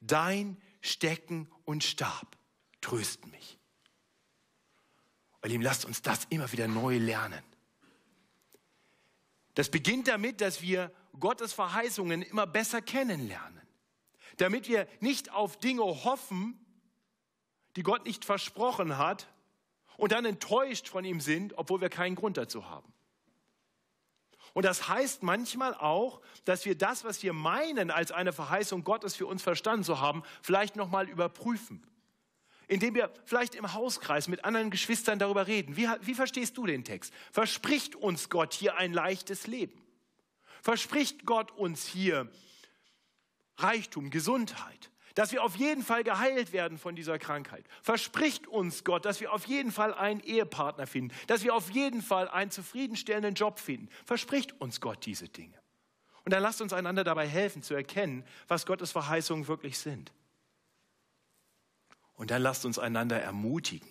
Dein 0.00 0.60
Stecken 0.80 1.48
und 1.64 1.84
Stab 1.84 2.36
trösten 2.80 3.30
mich. 3.30 3.56
Weil 5.40 5.52
ihm 5.52 5.60
lasst 5.60 5.84
uns 5.84 6.02
das 6.02 6.24
immer 6.30 6.50
wieder 6.50 6.66
neu 6.66 6.98
lernen. 6.98 7.44
Das 9.54 9.70
beginnt 9.70 10.08
damit, 10.08 10.40
dass 10.40 10.60
wir 10.60 10.92
Gottes 11.20 11.52
Verheißungen 11.52 12.22
immer 12.22 12.48
besser 12.48 12.82
kennenlernen. 12.82 13.62
Damit 14.38 14.66
wir 14.66 14.88
nicht 14.98 15.30
auf 15.30 15.60
Dinge 15.60 15.84
hoffen, 15.84 16.58
die 17.76 17.84
Gott 17.84 18.06
nicht 18.06 18.24
versprochen 18.24 18.98
hat 18.98 19.32
und 19.98 20.10
dann 20.10 20.24
enttäuscht 20.24 20.88
von 20.88 21.04
ihm 21.04 21.20
sind, 21.20 21.56
obwohl 21.56 21.80
wir 21.80 21.90
keinen 21.90 22.16
Grund 22.16 22.38
dazu 22.38 22.68
haben. 22.68 22.92
Und 24.56 24.64
das 24.64 24.88
heißt 24.88 25.22
manchmal 25.22 25.74
auch, 25.74 26.22
dass 26.46 26.64
wir 26.64 26.78
das, 26.78 27.04
was 27.04 27.22
wir 27.22 27.34
meinen, 27.34 27.90
als 27.90 28.10
eine 28.10 28.32
Verheißung 28.32 28.84
Gottes 28.84 29.14
für 29.14 29.26
uns 29.26 29.42
verstanden 29.42 29.84
zu 29.84 30.00
haben, 30.00 30.22
vielleicht 30.40 30.76
nochmal 30.76 31.10
überprüfen. 31.10 31.86
Indem 32.66 32.94
wir 32.94 33.12
vielleicht 33.26 33.54
im 33.54 33.74
Hauskreis 33.74 34.28
mit 34.28 34.46
anderen 34.46 34.70
Geschwistern 34.70 35.18
darüber 35.18 35.46
reden. 35.46 35.76
Wie, 35.76 35.86
wie 36.00 36.14
verstehst 36.14 36.56
du 36.56 36.64
den 36.64 36.84
Text? 36.84 37.12
Verspricht 37.32 37.96
uns 37.96 38.30
Gott 38.30 38.54
hier 38.54 38.78
ein 38.78 38.94
leichtes 38.94 39.46
Leben? 39.46 39.78
Verspricht 40.62 41.26
Gott 41.26 41.52
uns 41.52 41.86
hier 41.86 42.26
Reichtum, 43.58 44.08
Gesundheit? 44.08 44.90
Dass 45.16 45.32
wir 45.32 45.42
auf 45.42 45.56
jeden 45.56 45.82
Fall 45.82 46.04
geheilt 46.04 46.52
werden 46.52 46.78
von 46.78 46.94
dieser 46.94 47.18
Krankheit. 47.18 47.64
Verspricht 47.82 48.46
uns 48.46 48.84
Gott, 48.84 49.06
dass 49.06 49.18
wir 49.18 49.32
auf 49.32 49.46
jeden 49.46 49.72
Fall 49.72 49.94
einen 49.94 50.20
Ehepartner 50.20 50.86
finden, 50.86 51.12
dass 51.26 51.42
wir 51.42 51.54
auf 51.54 51.70
jeden 51.70 52.02
Fall 52.02 52.28
einen 52.28 52.50
zufriedenstellenden 52.50 53.34
Job 53.34 53.58
finden. 53.58 53.88
Verspricht 54.04 54.60
uns 54.60 54.80
Gott 54.80 55.06
diese 55.06 55.28
Dinge. 55.28 55.56
Und 56.24 56.32
dann 56.32 56.42
lasst 56.42 56.60
uns 56.60 56.74
einander 56.74 57.02
dabei 57.02 57.26
helfen 57.26 57.62
zu 57.62 57.72
erkennen, 57.72 58.24
was 58.46 58.66
Gottes 58.66 58.92
Verheißungen 58.92 59.48
wirklich 59.48 59.78
sind. 59.78 60.12
Und 62.16 62.30
dann 62.30 62.42
lasst 62.42 62.66
uns 62.66 62.78
einander 62.78 63.18
ermutigen, 63.18 63.88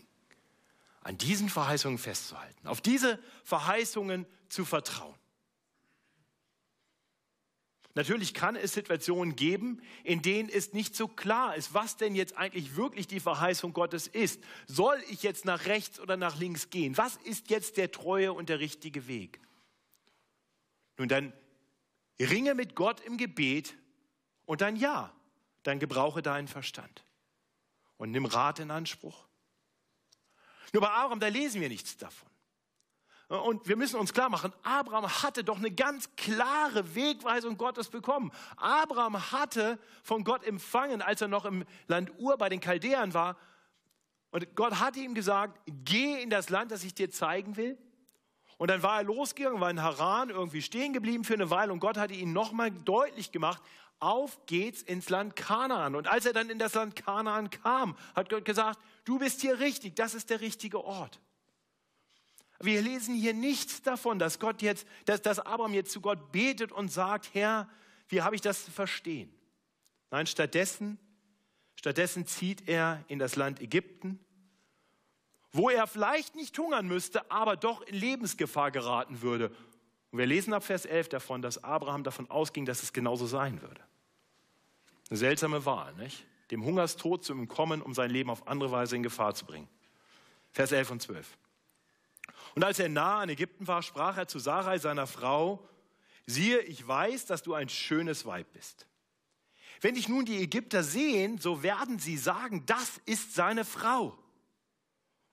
an 1.02 1.18
diesen 1.18 1.50
Verheißungen 1.50 1.98
festzuhalten, 1.98 2.68
auf 2.68 2.82
diese 2.82 3.18
Verheißungen 3.44 4.28
zu 4.48 4.64
vertrauen. 4.64 5.16
Natürlich 7.96 8.34
kann 8.34 8.58
es 8.58 8.74
Situationen 8.74 9.38
geben, 9.38 9.82
in 10.04 10.22
denen 10.22 10.50
es 10.50 10.74
nicht 10.74 10.96
so 10.98 11.08
klar 11.08 11.56
ist, 11.56 11.74
was 11.74 11.96
denn 11.96 12.14
jetzt 12.14 12.38
eigentlich 12.38 12.76
wirklich 12.76 13.08
die 13.08 13.22
Verheißung 13.22 13.72
Gottes 13.72 14.08
ist. 14.08 14.44
Soll 14.68 15.02
ich 15.10 15.24
jetzt 15.24 15.46
nach 15.46 15.66
rechts 15.66 16.02
oder 16.02 16.18
nach 16.18 16.38
links 16.38 16.70
gehen? 16.70 16.98
Was 16.98 17.16
ist 17.24 17.50
jetzt 17.50 17.78
der 17.78 17.92
treue 17.92 18.34
und 18.34 18.50
der 18.50 18.60
richtige 18.60 19.08
Weg? 19.08 19.40
Nun 20.98 21.08
dann 21.08 21.32
ringe 22.20 22.54
mit 22.54 22.76
Gott 22.76 23.00
im 23.00 23.16
Gebet 23.16 23.76
und 24.46 24.60
dann 24.60 24.76
ja, 24.76 25.14
dann 25.64 25.80
gebrauche 25.80 26.22
deinen 26.22 26.50
Verstand 26.50 27.06
und 27.96 28.12
nimm 28.12 28.26
Rat 28.26 28.60
in 28.60 28.72
Anspruch. 28.72 29.26
Nur 30.74 30.82
bei 30.82 30.90
Abraham, 30.90 31.22
da 31.22 31.30
lesen 31.30 31.62
wir 31.62 31.70
nichts 31.70 31.96
davon. 31.96 32.30
Und 33.28 33.68
wir 33.68 33.76
müssen 33.76 34.00
uns 34.00 34.14
klar 34.14 34.30
machen, 34.30 34.54
Abraham 34.62 35.08
hatte 35.24 35.44
doch 35.44 35.58
eine 35.58 35.72
ganz 35.72 36.16
klare 36.16 36.94
Wegweisung 36.94 37.58
Gottes 37.58 37.90
bekommen. 37.90 38.32
Abraham 38.56 39.32
hatte 39.32 39.80
von 40.04 40.24
Gott 40.24 40.44
empfangen, 40.44 41.02
als 41.02 41.22
er 41.22 41.28
noch 41.28 41.46
im 41.46 41.66
Land 41.88 42.12
Ur 42.20 42.38
bei 42.38 42.50
den 42.50 42.60
Chaldäern 42.60 43.16
war. 43.16 43.36
Und 44.30 44.56
Gott 44.56 44.80
hatte 44.80 45.00
ihm 45.00 45.16
gesagt, 45.16 45.60
geh 45.66 46.22
in 46.22 46.30
das 46.30 46.50
Land, 46.50 46.72
das 46.72 46.84
ich 46.84 46.94
dir 46.94 47.10
zeigen 47.10 47.58
will. 47.58 47.78
Und 48.58 48.70
dann 48.70 48.84
war 48.84 48.98
er 48.98 49.04
losgegangen, 49.04 49.60
war 49.60 49.72
in 49.72 49.82
Haran 49.82 50.30
irgendwie 50.30 50.62
stehen 50.62 50.94
geblieben 50.94 51.24
für 51.24 51.34
eine 51.34 51.50
Weile 51.50 51.74
und 51.74 51.80
Gott 51.80 51.98
hatte 51.98 52.14
ihn 52.14 52.32
nochmal 52.32 52.72
deutlich 52.72 53.32
gemacht, 53.32 53.62
auf 54.00 54.46
geht's 54.46 54.82
ins 54.82 55.10
Land 55.10 55.36
Kanaan. 55.36 55.96
Und 55.96 56.08
als 56.08 56.26
er 56.26 56.34
dann 56.34 56.50
in 56.50 56.60
das 56.60 56.74
Land 56.74 56.96
Kanaan 56.96 57.50
kam, 57.50 57.98
hat 58.14 58.30
Gott 58.30 58.46
gesagt, 58.46 58.80
du 59.04 59.20
bist 59.20 59.42
hier 59.42 59.60
richtig, 59.60 59.96
das 59.96 60.14
ist 60.14 60.30
der 60.30 60.42
richtige 60.42 60.84
Ort. 60.84 61.20
Wir 62.60 62.82
lesen 62.82 63.16
hier 63.16 63.34
nichts 63.34 63.82
davon, 63.82 64.18
dass 64.18 64.40
Gott 64.40 64.62
jetzt, 64.62 64.88
dass, 65.06 65.22
dass 65.22 65.40
Abraham 65.40 65.74
jetzt 65.74 65.92
zu 65.92 66.02
Gott 66.02 66.32
betet 66.32 66.72
und 66.72 66.92
sagt, 66.92 67.34
Herr, 67.34 67.70
wie 68.08 68.22
habe 68.22 68.36
ich 68.36 68.42
das 68.42 68.66
zu 68.66 68.72
verstehen? 68.72 69.34
Nein, 70.12 70.28
stattdessen, 70.28 70.98
stattdessen 71.76 72.26
zieht 72.26 72.68
er 72.68 73.04
in 73.08 73.20
das 73.20 73.36
Land 73.36 73.62
Ägypten, 73.62 74.20
wo 75.52 75.70
er 75.70 75.88
vielleicht 75.88 76.36
nicht 76.36 76.58
hungern 76.58 76.88
müsste, 76.88 77.30
aber 77.32 77.58
doch 77.58 77.82
in 77.82 77.96
Lebensgefahr 77.96 78.72
geraten 78.72 79.22
würde. 79.22 79.50
Und 80.12 80.20
wir 80.20 80.26
lesen 80.26 80.54
ab 80.54 80.64
Vers 80.64 80.86
11 80.86 81.10
davon, 81.10 81.42
dass 81.42 81.64
Abraham 81.64 82.04
davon 82.04 82.30
ausging, 82.30 82.66
dass 82.66 82.84
es 82.84 82.94
genauso 82.94 83.26
sein 83.26 83.62
würde. 83.62 83.82
Eine 85.10 85.18
seltsame 85.18 85.66
Wahl, 85.66 85.94
nicht? 85.96 86.26
Dem 86.52 86.64
Hungerstod 86.64 87.24
zu 87.24 87.34
entkommen, 87.34 87.82
um 87.82 87.94
sein 87.94 88.12
Leben 88.12 88.30
auf 88.30 88.48
andere 88.48 88.72
Weise 88.72 88.96
in 88.96 89.04
Gefahr 89.04 89.34
zu 89.34 89.46
bringen. 89.46 89.68
Vers 90.52 90.72
11 90.72 90.92
und 90.92 91.02
12. 91.02 91.38
Und 92.56 92.64
als 92.64 92.80
er 92.80 92.90
nahe 92.90 93.22
an 93.22 93.30
Ägypten 93.30 93.68
war, 93.68 93.84
sprach 93.84 94.18
er 94.18 94.28
zu 94.28 94.40
Sarai, 94.40 94.80
seiner 94.80 95.08
Frau, 95.08 95.68
siehe, 96.26 96.62
ich 96.62 96.86
weiß, 96.86 97.26
dass 97.26 97.44
du 97.44 97.54
ein 97.54 97.70
schönes 97.70 98.26
Weib 98.26 98.52
bist. 98.54 98.88
Wenn 99.82 99.96
dich 99.96 100.08
nun 100.08 100.26
die 100.26 100.42
Ägypter 100.42 100.84
sehen, 100.84 101.38
so 101.38 101.64
werden 101.64 102.00
sie 102.00 102.18
sagen, 102.18 102.66
das 102.66 103.00
ist 103.06 103.36
seine 103.36 103.66
Frau 103.66 104.18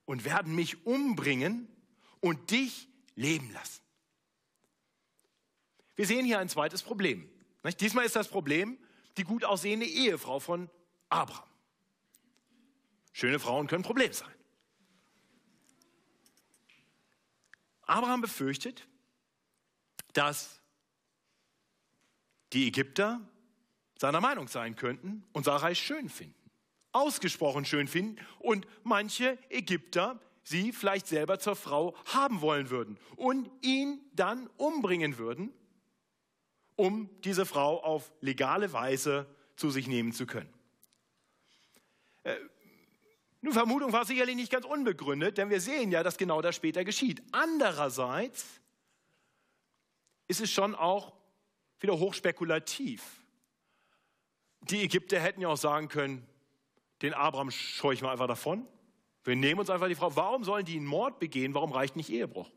und 0.05 0.25
werden 0.25 0.53
mich 0.53 0.85
umbringen 0.85 1.67
und 2.19 2.51
dich 2.51 2.89
leben 3.15 3.51
lassen. 3.53 3.81
Wir 5.95 6.05
sehen 6.05 6.25
hier 6.25 6.39
ein 6.39 6.49
zweites 6.49 6.83
Problem. 6.83 7.29
Diesmal 7.79 8.05
ist 8.05 8.15
das 8.15 8.27
Problem 8.27 8.77
die 9.17 9.23
gut 9.23 9.45
aussehende 9.45 9.85
Ehefrau 9.85 10.39
von 10.39 10.69
Abraham. 11.09 11.47
Schöne 13.11 13.39
Frauen 13.39 13.67
können 13.67 13.83
Problem 13.83 14.11
sein. 14.11 14.33
Abraham 17.85 18.21
befürchtet, 18.21 18.87
dass 20.13 20.61
die 22.53 22.67
Ägypter 22.67 23.21
seiner 23.97 24.21
Meinung 24.21 24.47
sein 24.47 24.75
könnten 24.75 25.23
und 25.33 25.45
Sarai 25.45 25.75
schön 25.75 26.09
finden, 26.09 26.49
ausgesprochen 26.91 27.65
schön 27.65 27.87
finden 27.87 28.17
und 28.39 28.67
manche 28.83 29.37
Ägypter 29.49 30.19
sie 30.43 30.71
vielleicht 30.71 31.07
selber 31.07 31.39
zur 31.39 31.55
Frau 31.55 31.95
haben 32.05 32.41
wollen 32.41 32.69
würden 32.69 32.97
und 33.15 33.49
ihn 33.61 34.01
dann 34.13 34.49
umbringen 34.57 35.17
würden, 35.17 35.53
um 36.75 37.09
diese 37.21 37.45
Frau 37.45 37.81
auf 37.81 38.11
legale 38.19 38.73
Weise 38.73 39.27
zu 39.55 39.69
sich 39.69 39.87
nehmen 39.87 40.11
zu 40.11 40.25
können. 40.25 40.51
Nun, 43.43 43.51
Vermutung 43.51 43.91
war 43.91 44.05
sicherlich 44.05 44.37
nicht 44.37 44.53
ganz 44.53 44.65
unbegründet, 44.65 45.37
denn 45.37 45.49
wir 45.49 45.59
sehen 45.59 45.91
ja, 45.91 46.01
dass 46.01 46.17
genau 46.17 46.41
das 46.41 46.55
später 46.55 46.85
geschieht. 46.85 47.21
Andererseits 47.33 48.45
ist 50.29 50.39
es 50.39 50.49
schon 50.49 50.73
auch 50.73 51.11
wieder 51.81 51.99
hochspekulativ. 51.99 53.03
Die 54.61 54.81
Ägypter 54.81 55.19
hätten 55.19 55.41
ja 55.41 55.49
auch 55.49 55.57
sagen 55.57 55.89
können, 55.89 56.25
den 57.01 57.13
Abraham 57.13 57.51
scheue 57.51 57.93
ich 57.93 58.01
mal 58.01 58.13
einfach 58.13 58.27
davon. 58.27 58.65
Wir 59.25 59.35
nehmen 59.35 59.59
uns 59.59 59.69
einfach 59.69 59.89
die 59.89 59.95
Frau. 59.95 60.15
Warum 60.15 60.45
sollen 60.45 60.63
die 60.63 60.77
einen 60.77 60.85
Mord 60.85 61.19
begehen? 61.19 61.53
Warum 61.53 61.73
reicht 61.73 61.97
nicht 61.97 62.09
Ehebruch? 62.09 62.49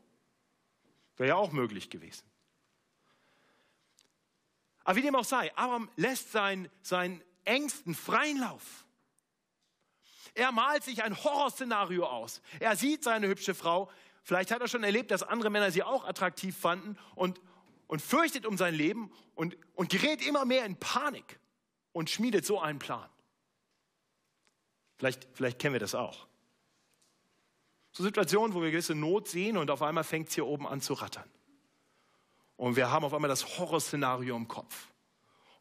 Wäre 1.17 1.27
ja 1.27 1.35
auch 1.35 1.51
möglich 1.51 1.89
gewesen. 1.89 2.23
Aber 4.85 4.95
wie 4.95 5.01
dem 5.01 5.17
auch 5.17 5.25
sei, 5.25 5.53
Abraham 5.57 5.89
lässt 5.97 6.31
seinen, 6.31 6.69
seinen 6.81 7.21
Ängsten 7.43 7.93
freien 7.93 8.39
Lauf. 8.39 8.86
Er 10.37 10.51
malt 10.51 10.83
sich 10.83 11.03
ein 11.03 11.17
Horrorszenario 11.23 12.05
aus. 12.05 12.43
Er 12.59 12.75
sieht 12.75 13.03
seine 13.03 13.27
hübsche 13.27 13.55
Frau. 13.55 13.89
Vielleicht 14.21 14.51
hat 14.51 14.61
er 14.61 14.67
schon 14.67 14.83
erlebt, 14.83 15.09
dass 15.09 15.23
andere 15.23 15.49
Männer 15.49 15.71
sie 15.71 15.81
auch 15.81 16.05
attraktiv 16.05 16.55
fanden 16.55 16.95
und, 17.15 17.41
und 17.87 18.03
fürchtet 18.03 18.45
um 18.45 18.55
sein 18.55 18.75
Leben 18.75 19.11
und, 19.33 19.57
und 19.73 19.89
gerät 19.89 20.21
immer 20.21 20.45
mehr 20.45 20.63
in 20.65 20.75
Panik 20.75 21.39
und 21.91 22.11
schmiedet 22.11 22.45
so 22.45 22.61
einen 22.61 22.77
Plan. 22.77 23.09
Vielleicht, 24.97 25.27
vielleicht 25.33 25.57
kennen 25.57 25.73
wir 25.73 25.79
das 25.79 25.95
auch. 25.95 26.27
So 27.91 28.03
Situationen, 28.03 28.53
wo 28.53 28.61
wir 28.61 28.69
gewisse 28.69 28.93
Not 28.93 29.27
sehen 29.27 29.57
und 29.57 29.71
auf 29.71 29.81
einmal 29.81 30.03
fängt 30.03 30.29
es 30.29 30.35
hier 30.35 30.45
oben 30.45 30.67
an 30.67 30.81
zu 30.81 30.93
rattern. 30.93 31.27
Und 32.57 32.75
wir 32.75 32.91
haben 32.91 33.03
auf 33.03 33.13
einmal 33.15 33.29
das 33.29 33.57
Horrorszenario 33.57 34.35
im 34.35 34.47
Kopf. 34.47 34.87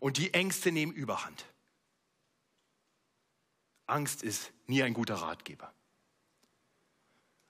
Und 0.00 0.18
die 0.18 0.34
Ängste 0.34 0.70
nehmen 0.70 0.92
überhand. 0.92 1.46
Angst 3.86 4.22
ist 4.22 4.52
nie 4.66 4.82
ein 4.82 4.94
guter 4.94 5.16
Ratgeber. 5.16 5.72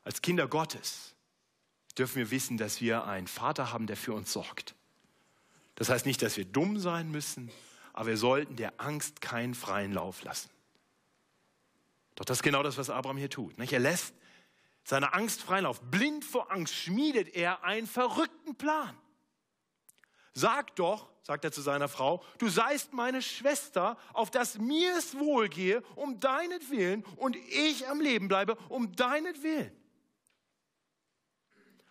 Als 0.05 0.22
Kinder 0.22 0.46
Gottes 0.46 1.14
dürfen 1.99 2.16
wir 2.16 2.31
wissen, 2.31 2.59
dass 2.59 2.81
wir 2.81 3.05
einen 3.05 3.27
Vater 3.27 3.72
haben, 3.72 3.87
der 3.87 3.96
für 3.96 4.12
uns 4.12 4.33
sorgt. 4.33 4.75
Das 5.75 5.88
heißt 5.88 6.07
nicht, 6.07 6.22
dass 6.22 6.37
wir 6.37 6.44
dumm 6.44 6.79
sein 6.79 7.11
müssen, 7.11 7.51
aber 7.92 8.09
wir 8.09 8.16
sollten 8.16 8.57
der 8.57 8.81
Angst 8.81 9.20
keinen 9.20 9.55
freien 9.55 9.92
Lauf 9.92 10.22
lassen. 10.22 10.51
Doch 12.14 12.25
das 12.25 12.38
ist 12.38 12.42
genau 12.42 12.62
das, 12.62 12.79
was 12.79 12.90
Abraham 12.90 13.16
hier 13.16 13.31
tut. 13.31 13.59
Er 13.59 13.79
lässt 13.79 14.14
seiner 14.85 15.14
Angst 15.14 15.42
freien 15.42 15.64
Lauf. 15.64 15.81
Blind 15.83 16.25
vor 16.25 16.51
Angst 16.53 16.75
schmiedet 16.75 17.35
er 17.35 17.64
einen 17.64 17.87
verrückten 17.87 18.55
Plan. 18.57 18.96
Sag 20.38 20.77
doch, 20.77 21.09
sagt 21.22 21.46
er 21.46 21.51
zu 21.51 21.62
seiner 21.62 21.88
Frau, 21.88 22.22
du 22.37 22.51
seist 22.51 22.92
meine 22.92 23.22
Schwester, 23.22 23.96
auf 24.12 24.31
dass 24.31 24.59
mir 24.59 24.94
es 24.99 25.18
wohlgehe, 25.18 25.83
um 25.94 26.20
deinetwillen 26.20 27.07
und 27.16 27.37
ich 27.37 27.88
am 27.88 28.03
Leben 28.03 28.29
bleibe, 28.29 28.57
um 28.68 28.94
deinetwillen. 28.94 29.72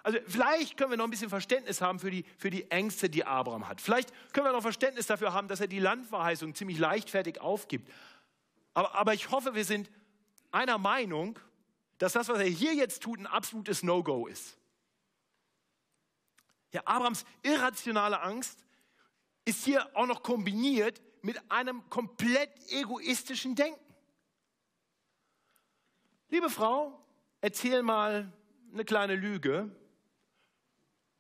Also 0.04 0.20
vielleicht 0.28 0.78
können 0.78 0.92
wir 0.92 0.98
noch 0.98 1.06
ein 1.06 1.10
bisschen 1.10 1.32
Verständnis 1.32 1.82
haben 1.82 1.98
für 1.98 2.12
die, 2.12 2.24
für 2.38 2.52
die 2.52 2.70
Ängste, 2.70 3.10
die 3.10 3.26
Abraham 3.26 3.68
hat. 3.68 3.82
Vielleicht 3.82 4.14
können 4.32 4.46
wir 4.46 4.52
noch 4.52 4.62
Verständnis 4.62 5.08
dafür 5.08 5.34
haben, 5.34 5.48
dass 5.48 5.60
er 5.60 5.66
die 5.66 5.80
Landverheißung 5.80 6.54
ziemlich 6.54 6.78
leichtfertig 6.78 7.42
aufgibt. 7.42 7.92
Aber, 8.76 8.94
aber 8.94 9.16
ich 9.16 9.32
hoffe, 9.32 9.56
wir 9.56 9.66
sind 9.66 9.90
einer 10.52 10.78
Meinung, 10.78 11.40
dass 11.98 12.14
das, 12.14 12.30
was 12.30 12.38
er 12.38 12.46
hier 12.46 12.76
jetzt 12.76 13.02
tut, 13.02 13.20
ein 13.20 13.26
absolutes 13.26 13.82
No-Go 13.82 14.28
ist. 14.28 14.56
Ja, 16.76 16.82
Abrams 16.84 17.24
irrationale 17.42 18.20
Angst 18.20 18.66
ist 19.46 19.64
hier 19.64 19.96
auch 19.96 20.08
noch 20.08 20.24
kombiniert 20.24 21.02
mit 21.22 21.40
einem 21.50 21.90
komplett 21.90 22.52
egoistischen 22.70 23.56
Denken. 23.56 23.80
Liebe 26.28 26.50
Frau, 26.50 27.02
erzähl 27.40 27.82
mal 27.82 28.30
eine 28.74 28.84
kleine 28.84 29.16
Lüge. 29.16 29.74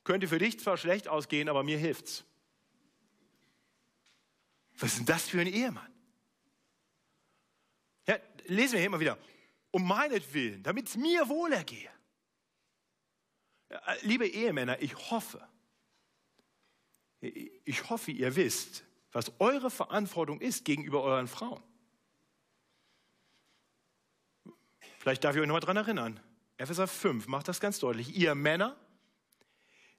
Könnte 0.03 0.27
für 0.27 0.39
dich 0.39 0.59
zwar 0.59 0.75
schlecht 0.75 1.07
ausgehen, 1.07 1.47
aber 1.47 1.63
mir 1.63 1.77
hilft's. 1.77 2.25
Was 4.77 4.89
ist 4.91 4.97
denn 4.97 5.05
das 5.05 5.29
für 5.29 5.39
ein 5.39 5.47
Ehemann? 5.47 5.93
Ja, 8.07 8.17
lesen 8.47 8.73
wir 8.73 8.79
hier 8.79 8.87
immer 8.87 8.99
wieder. 8.99 9.17
Um 9.71 9.87
meinetwillen, 9.87 10.61
damit 10.63 10.89
es 10.89 10.97
mir 10.97 11.29
wohlergehe. 11.29 11.89
Äh, 13.85 13.97
liebe 14.01 14.27
Ehemänner, 14.27 14.81
ich 14.81 14.95
hoffe, 15.11 15.47
ich 17.21 17.89
hoffe, 17.89 18.11
ihr 18.11 18.35
wisst, 18.35 18.83
was 19.11 19.31
eure 19.39 19.69
Verantwortung 19.71 20.41
ist 20.41 20.65
gegenüber 20.65 21.01
euren 21.01 21.27
Frauen. 21.27 21.63
Vielleicht 24.99 25.23
darf 25.23 25.35
ich 25.35 25.41
euch 25.41 25.47
noch 25.47 25.55
mal 25.55 25.59
daran 25.59 25.77
erinnern. 25.77 26.19
Epheser 26.57 26.87
5 26.87 27.27
macht 27.27 27.47
das 27.47 27.59
ganz 27.59 27.79
deutlich. 27.79 28.15
Ihr 28.15 28.35
Männer, 28.35 28.75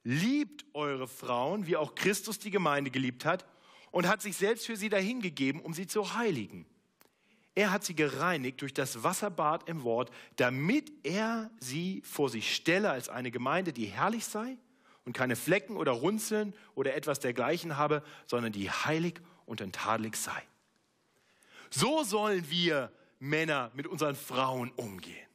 liebt 0.07 0.65
eure 0.73 1.09
Frauen, 1.09 1.67
wie 1.67 1.77
auch 1.77 1.97
Christus 1.97 2.39
die 2.39 2.53
Gemeinde 2.53 2.93
geliebt 2.93 3.25
hat 3.25 3.45
und 3.91 4.07
hat 4.07 4.23
sich 4.23 4.37
selbst 4.37 4.67
für 4.67 4.77
sie 4.77 4.89
dahingegeben, 4.89 5.61
um 5.61 5.75
sie 5.75 5.89
zu 5.89 6.15
heiligen 6.15 6.65
er 7.57 7.73
hat 7.73 7.85
sie 7.85 7.95
gereinigt 7.97 8.61
durch 8.61 8.75
das 8.75 9.03
Wasserbad 9.03 9.67
im 9.69 9.83
Wort, 9.83 10.11
damit 10.37 10.93
er 11.03 11.51
sie 11.59 12.03
vor 12.05 12.29
sich 12.29 12.55
stelle 12.55 12.91
als 12.91 13.09
eine 13.09 13.31
Gemeinde, 13.31 13.73
die 13.73 13.87
herrlich 13.87 14.27
sei 14.27 14.59
und 15.07 15.15
keine 15.15 15.37
Flecken 15.37 15.79
oder 15.79 15.93
Runzeln 15.93 16.55
oder 16.75 16.95
etwas 16.95 17.19
dergleichen 17.19 17.79
habe, 17.79 18.03
sondern 18.27 18.53
die 18.53 18.71
heilig 18.71 19.21
und 19.47 19.63
untadelig 19.63 20.17
sei. 20.17 20.43
So 21.71 22.05
sollen 22.05 22.49
wir 22.51 22.93
Männer 23.19 23.71
mit 23.75 23.87
unseren 23.87 24.17
Frauen 24.17 24.71
umgehen. 24.77 25.27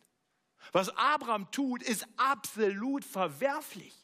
Was 0.71 0.95
Abraham 0.95 1.49
tut, 1.49 1.81
ist 1.81 2.07
absolut 2.17 3.03
verwerflich. 3.03 3.95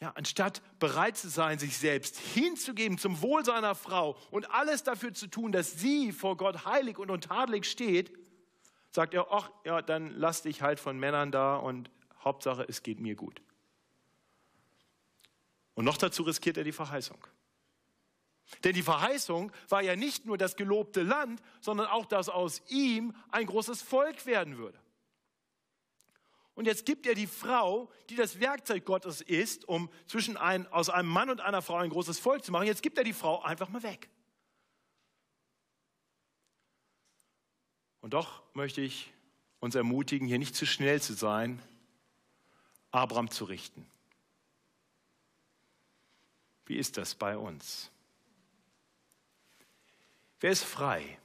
Ja, 0.00 0.10
anstatt 0.10 0.60
bereit 0.78 1.16
zu 1.16 1.28
sein, 1.30 1.58
sich 1.58 1.78
selbst 1.78 2.18
hinzugeben 2.18 2.98
zum 2.98 3.22
Wohl 3.22 3.44
seiner 3.44 3.74
Frau 3.74 4.16
und 4.30 4.50
alles 4.50 4.82
dafür 4.82 5.14
zu 5.14 5.26
tun, 5.26 5.52
dass 5.52 5.72
sie 5.80 6.12
vor 6.12 6.36
Gott 6.36 6.66
heilig 6.66 6.98
und 6.98 7.10
untadelig 7.10 7.64
steht, 7.64 8.12
sagt 8.90 9.14
er, 9.14 9.32
ach 9.32 9.50
ja, 9.64 9.80
dann 9.80 10.10
lass 10.10 10.42
dich 10.42 10.60
halt 10.60 10.80
von 10.80 10.98
Männern 10.98 11.32
da 11.32 11.56
und 11.56 11.90
Hauptsache, 12.22 12.66
es 12.68 12.82
geht 12.82 13.00
mir 13.00 13.14
gut. 13.14 13.40
Und 15.74 15.84
noch 15.84 15.96
dazu 15.96 16.24
riskiert 16.24 16.56
er 16.56 16.64
die 16.64 16.72
Verheißung. 16.72 17.26
Denn 18.64 18.74
die 18.74 18.82
Verheißung 18.82 19.50
war 19.68 19.82
ja 19.82 19.96
nicht 19.96 20.24
nur 20.24 20.38
das 20.38 20.56
gelobte 20.56 21.02
Land, 21.02 21.42
sondern 21.60 21.86
auch, 21.86 22.06
dass 22.06 22.28
aus 22.28 22.62
ihm 22.68 23.14
ein 23.30 23.46
großes 23.46 23.82
Volk 23.82 24.24
werden 24.26 24.56
würde. 24.56 24.78
Und 26.56 26.64
jetzt 26.64 26.86
gibt 26.86 27.06
er 27.06 27.14
die 27.14 27.26
Frau, 27.26 27.90
die 28.08 28.16
das 28.16 28.40
Werkzeug 28.40 28.86
Gottes 28.86 29.20
ist, 29.20 29.68
um 29.68 29.90
zwischen 30.06 30.38
ein, 30.38 30.66
aus 30.72 30.88
einem 30.88 31.10
Mann 31.10 31.28
und 31.28 31.42
einer 31.42 31.60
Frau 31.60 31.76
ein 31.76 31.90
großes 31.90 32.18
Volk 32.18 32.42
zu 32.42 32.50
machen. 32.50 32.66
Jetzt 32.66 32.82
gibt 32.82 32.96
er 32.96 33.04
die 33.04 33.12
Frau 33.12 33.42
einfach 33.42 33.68
mal 33.68 33.82
weg. 33.82 34.08
Und 38.00 38.14
doch 38.14 38.42
möchte 38.54 38.80
ich 38.80 39.12
uns 39.60 39.74
ermutigen, 39.74 40.26
hier 40.26 40.38
nicht 40.38 40.56
zu 40.56 40.64
schnell 40.64 41.02
zu 41.02 41.12
sein, 41.12 41.60
Abraham 42.90 43.30
zu 43.30 43.44
richten. 43.44 43.86
Wie 46.64 46.78
ist 46.78 46.96
das 46.96 47.14
bei 47.14 47.36
uns? 47.36 47.90
Wer 50.40 50.52
ist 50.52 50.64
frei? 50.64 51.18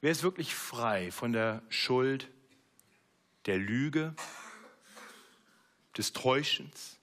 Wer 0.00 0.10
ist 0.10 0.22
wirklich 0.22 0.54
frei 0.54 1.10
von 1.10 1.34
der 1.34 1.62
Schuld, 1.68 2.30
der 3.46 3.58
Lüge, 3.58 4.14
des 5.96 6.12
Täuschens? 6.12 6.98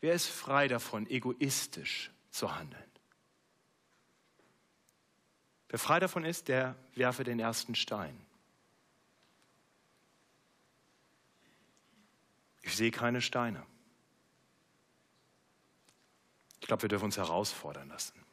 Wer 0.00 0.14
ist 0.14 0.26
frei 0.26 0.66
davon, 0.68 1.06
egoistisch 1.08 2.10
zu 2.30 2.54
handeln? 2.56 2.90
Wer 5.68 5.78
frei 5.78 6.00
davon 6.00 6.24
ist, 6.24 6.48
der 6.48 6.76
werfe 6.94 7.24
den 7.24 7.38
ersten 7.38 7.74
Stein. 7.74 8.20
Ich 12.62 12.76
sehe 12.76 12.90
keine 12.90 13.22
Steine. 13.22 13.64
Ich 16.60 16.66
glaube, 16.66 16.82
wir 16.82 16.88
dürfen 16.88 17.06
uns 17.06 17.16
herausfordern 17.16 17.88
lassen. 17.88 18.24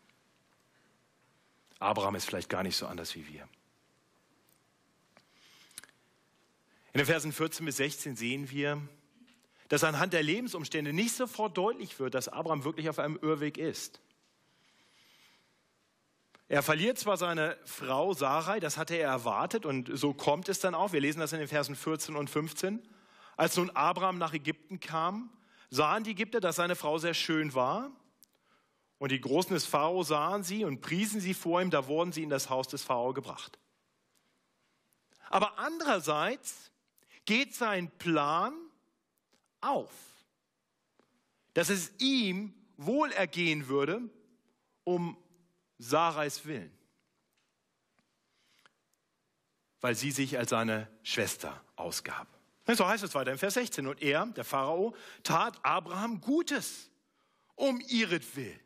Abraham 1.80 2.16
ist 2.16 2.26
vielleicht 2.26 2.50
gar 2.50 2.64
nicht 2.64 2.76
so 2.76 2.88
anders 2.88 3.16
wie 3.16 3.28
wir. 3.28 3.48
In 6.94 6.98
den 6.98 7.06
Versen 7.06 7.32
14 7.32 7.66
bis 7.66 7.78
16 7.78 8.16
sehen 8.16 8.50
wir, 8.50 8.82
dass 9.68 9.84
anhand 9.84 10.14
der 10.14 10.24
Lebensumstände 10.24 10.92
nicht 10.94 11.16
sofort 11.16 11.56
deutlich 11.58 12.00
wird, 12.00 12.16
dass 12.16 12.28
Abraham 12.28 12.64
wirklich 12.64 12.90
auf 12.90 12.98
einem 12.98 13.20
Irrweg 13.22 13.58
ist. 13.58 14.02
Er 16.48 16.64
verliert 16.64 16.98
zwar 16.98 17.18
seine 17.18 17.56
Frau 17.64 18.14
Sarai, 18.14 18.60
das 18.60 18.78
hatte 18.78 18.96
er 18.96 19.08
erwartet 19.08 19.68
und 19.68 19.92
so 19.94 20.16
kommt 20.16 20.50
es 20.50 20.60
dann 20.60 20.74
auch. 20.74 20.94
Wir 20.94 21.00
lesen 21.00 21.20
das 21.20 21.32
in 21.32 21.38
den 21.38 21.48
Versen 21.48 21.76
14 21.76 22.16
und 22.16 22.28
15. 22.28 22.82
Als 23.38 23.56
nun 23.56 23.70
Abraham 23.70 24.18
nach 24.18 24.34
Ägypten 24.34 24.80
kam, 24.80 25.30
sahen 25.70 26.04
die 26.04 26.12
Ägypter, 26.12 26.40
dass 26.40 26.56
seine 26.56 26.76
Frau 26.76 26.98
sehr 26.98 27.14
schön 27.14 27.54
war. 27.54 27.92
Und 28.98 29.12
die 29.12 29.22
Großen 29.22 29.54
des 29.54 29.66
Pharao 29.66 30.02
sahen 30.02 30.44
sie 30.44 30.66
und 30.66 30.82
priesen 30.82 31.22
sie 31.22 31.36
vor 31.36 31.62
ihm, 31.62 31.70
da 31.70 31.86
wurden 31.88 32.12
sie 32.12 32.24
in 32.24 32.32
das 32.32 32.50
Haus 32.50 32.68
des 32.68 32.82
Pharao 32.82 33.14
gebracht. 33.14 33.60
Aber 35.30 35.60
andererseits 35.60 36.72
geht 37.26 37.56
sein 37.56 37.90
Plan 37.98 38.54
auf, 39.62 39.92
dass 41.54 41.70
es 41.70 41.92
ihm 42.00 42.54
wohl 42.78 43.12
ergehen 43.12 43.68
würde, 43.68 44.02
um 44.84 45.18
Sarais 45.78 46.46
Willen, 46.46 46.72
weil 49.82 49.96
sie 49.96 50.12
sich 50.12 50.38
als 50.38 50.50
seine 50.50 50.90
Schwester 51.04 51.64
ausgab. 51.76 52.28
So 52.76 52.88
heißt 52.88 53.04
es 53.04 53.16
weiter 53.16 53.32
im 53.32 53.38
Vers 53.38 53.56
16. 53.56 53.88
Und 53.88 54.02
er, 54.02 54.26
der 54.28 54.44
Pharao, 54.44 54.96
tat 55.24 55.60
Abraham 55.64 56.22
Gutes 56.22 56.90
um 57.56 57.82
ihretwillen. 57.88 58.60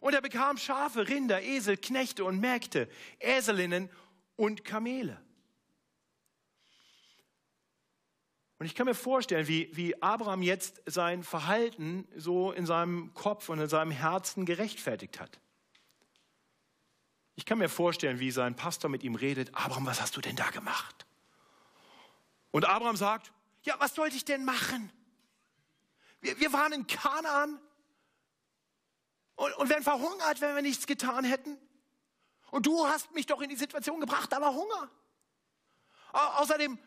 Und 0.00 0.12
er 0.12 0.20
bekam 0.20 0.58
Schafe, 0.58 1.08
Rinder, 1.08 1.42
Esel, 1.42 1.76
Knechte 1.76 2.24
und 2.24 2.40
Mägde, 2.40 2.88
Eselinnen 3.20 3.88
und 4.36 4.64
Kamele. 4.64 5.23
Und 8.58 8.66
ich 8.66 8.74
kann 8.74 8.86
mir 8.86 8.94
vorstellen, 8.94 9.48
wie, 9.48 9.68
wie 9.76 10.00
Abraham 10.00 10.42
jetzt 10.42 10.82
sein 10.86 11.22
Verhalten 11.22 12.06
so 12.16 12.52
in 12.52 12.66
seinem 12.66 13.12
Kopf 13.14 13.48
und 13.48 13.58
in 13.60 13.68
seinem 13.68 13.90
Herzen 13.90 14.46
gerechtfertigt 14.46 15.18
hat. 15.20 15.40
Ich 17.34 17.44
kann 17.44 17.58
mir 17.58 17.68
vorstellen, 17.68 18.20
wie 18.20 18.30
sein 18.30 18.54
Pastor 18.54 18.88
mit 18.88 19.02
ihm 19.02 19.16
redet, 19.16 19.54
Abraham, 19.54 19.86
was 19.86 20.00
hast 20.00 20.16
du 20.16 20.20
denn 20.20 20.36
da 20.36 20.50
gemacht? 20.50 21.04
Und 22.52 22.64
Abraham 22.64 22.96
sagt, 22.96 23.32
ja, 23.64 23.74
was 23.80 23.94
sollte 23.94 24.16
ich 24.16 24.24
denn 24.24 24.44
machen? 24.44 24.92
Wir, 26.20 26.38
wir 26.38 26.52
waren 26.52 26.72
in 26.72 26.86
Kanaan 26.86 27.60
und, 29.34 29.52
und 29.54 29.68
wären 29.68 29.82
verhungert, 29.82 30.40
wenn 30.40 30.54
wir 30.54 30.62
nichts 30.62 30.86
getan 30.86 31.24
hätten. 31.24 31.58
Und 32.52 32.66
du 32.66 32.86
hast 32.86 33.12
mich 33.12 33.26
doch 33.26 33.40
in 33.40 33.48
die 33.48 33.56
Situation 33.56 33.98
gebracht, 33.98 34.30
da 34.30 34.40
war 34.40 34.54
Hunger. 34.54 34.88
Außerdem 36.12 36.78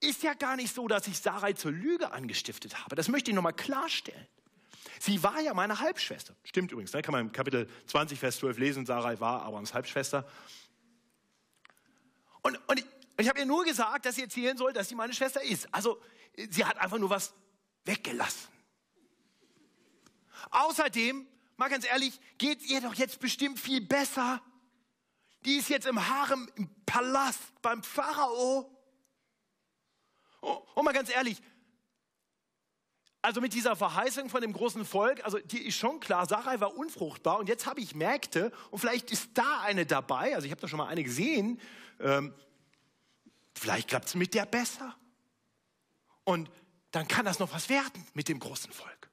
ist 0.00 0.22
ja 0.22 0.34
gar 0.34 0.56
nicht 0.56 0.74
so, 0.74 0.88
dass 0.88 1.06
ich 1.06 1.18
Sarai 1.18 1.52
zur 1.52 1.72
Lüge 1.72 2.12
angestiftet 2.12 2.82
habe. 2.82 2.96
Das 2.96 3.08
möchte 3.08 3.30
ich 3.30 3.34
nochmal 3.34 3.52
klarstellen. 3.52 4.26
Sie 4.98 5.22
war 5.22 5.40
ja 5.40 5.54
meine 5.54 5.80
Halbschwester. 5.80 6.34
Stimmt 6.44 6.72
übrigens, 6.72 6.92
ne? 6.92 7.02
kann 7.02 7.12
man 7.12 7.22
im 7.22 7.32
Kapitel 7.32 7.68
20, 7.86 8.18
Vers 8.18 8.38
12 8.38 8.58
lesen, 8.58 8.86
Sarai 8.86 9.18
war 9.20 9.42
Abrahams 9.42 9.72
Halbschwester. 9.72 10.28
Und, 12.42 12.58
und 12.68 12.78
ich, 12.78 12.86
ich 13.18 13.28
habe 13.28 13.38
ihr 13.38 13.46
nur 13.46 13.64
gesagt, 13.64 14.06
dass 14.06 14.16
sie 14.16 14.22
erzählen 14.22 14.56
soll, 14.56 14.72
dass 14.72 14.88
sie 14.88 14.94
meine 14.94 15.14
Schwester 15.14 15.42
ist. 15.42 15.72
Also 15.72 16.00
sie 16.50 16.64
hat 16.64 16.78
einfach 16.78 16.98
nur 16.98 17.10
was 17.10 17.32
weggelassen. 17.84 18.48
Außerdem, 20.50 21.26
mal 21.56 21.68
ganz 21.68 21.86
ehrlich, 21.86 22.18
geht 22.38 22.62
ihr 22.62 22.80
doch 22.80 22.94
jetzt 22.94 23.20
bestimmt 23.20 23.58
viel 23.58 23.80
besser. 23.80 24.42
Die 25.44 25.56
ist 25.56 25.68
jetzt 25.68 25.86
im 25.86 26.08
Harem, 26.08 26.50
im 26.56 26.68
Palast, 26.86 27.40
beim 27.62 27.82
Pharao. 27.82 28.70
Oh, 30.40 30.62
und 30.74 30.84
mal 30.84 30.92
ganz 30.92 31.10
ehrlich, 31.10 31.40
also 33.22 33.40
mit 33.40 33.52
dieser 33.52 33.76
Verheißung 33.76 34.30
von 34.30 34.40
dem 34.40 34.52
großen 34.52 34.84
Volk, 34.84 35.24
also 35.24 35.38
die 35.38 35.66
ist 35.66 35.76
schon 35.76 36.00
klar, 36.00 36.26
Sarai 36.26 36.58
war 36.60 36.76
unfruchtbar 36.76 37.38
und 37.38 37.48
jetzt 37.48 37.66
habe 37.66 37.80
ich 37.80 37.94
Mägde 37.94 38.50
und 38.70 38.78
vielleicht 38.78 39.10
ist 39.10 39.30
da 39.34 39.60
eine 39.60 39.84
dabei, 39.84 40.34
also 40.34 40.46
ich 40.46 40.50
habe 40.50 40.60
da 40.60 40.68
schon 40.68 40.78
mal 40.78 40.88
eine 40.88 41.04
gesehen, 41.04 41.60
ähm, 42.00 42.34
vielleicht 43.54 43.88
klappt 43.88 44.08
es 44.08 44.14
mit 44.14 44.32
der 44.32 44.46
besser. 44.46 44.96
Und 46.24 46.50
dann 46.92 47.08
kann 47.08 47.24
das 47.24 47.38
noch 47.38 47.52
was 47.52 47.68
werden 47.68 48.06
mit 48.14 48.28
dem 48.28 48.38
großen 48.38 48.72
Volk. 48.72 49.10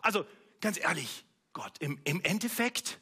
Also 0.00 0.24
ganz 0.60 0.78
ehrlich, 0.78 1.24
Gott, 1.52 1.76
im, 1.80 2.00
im 2.04 2.22
Endeffekt 2.22 3.00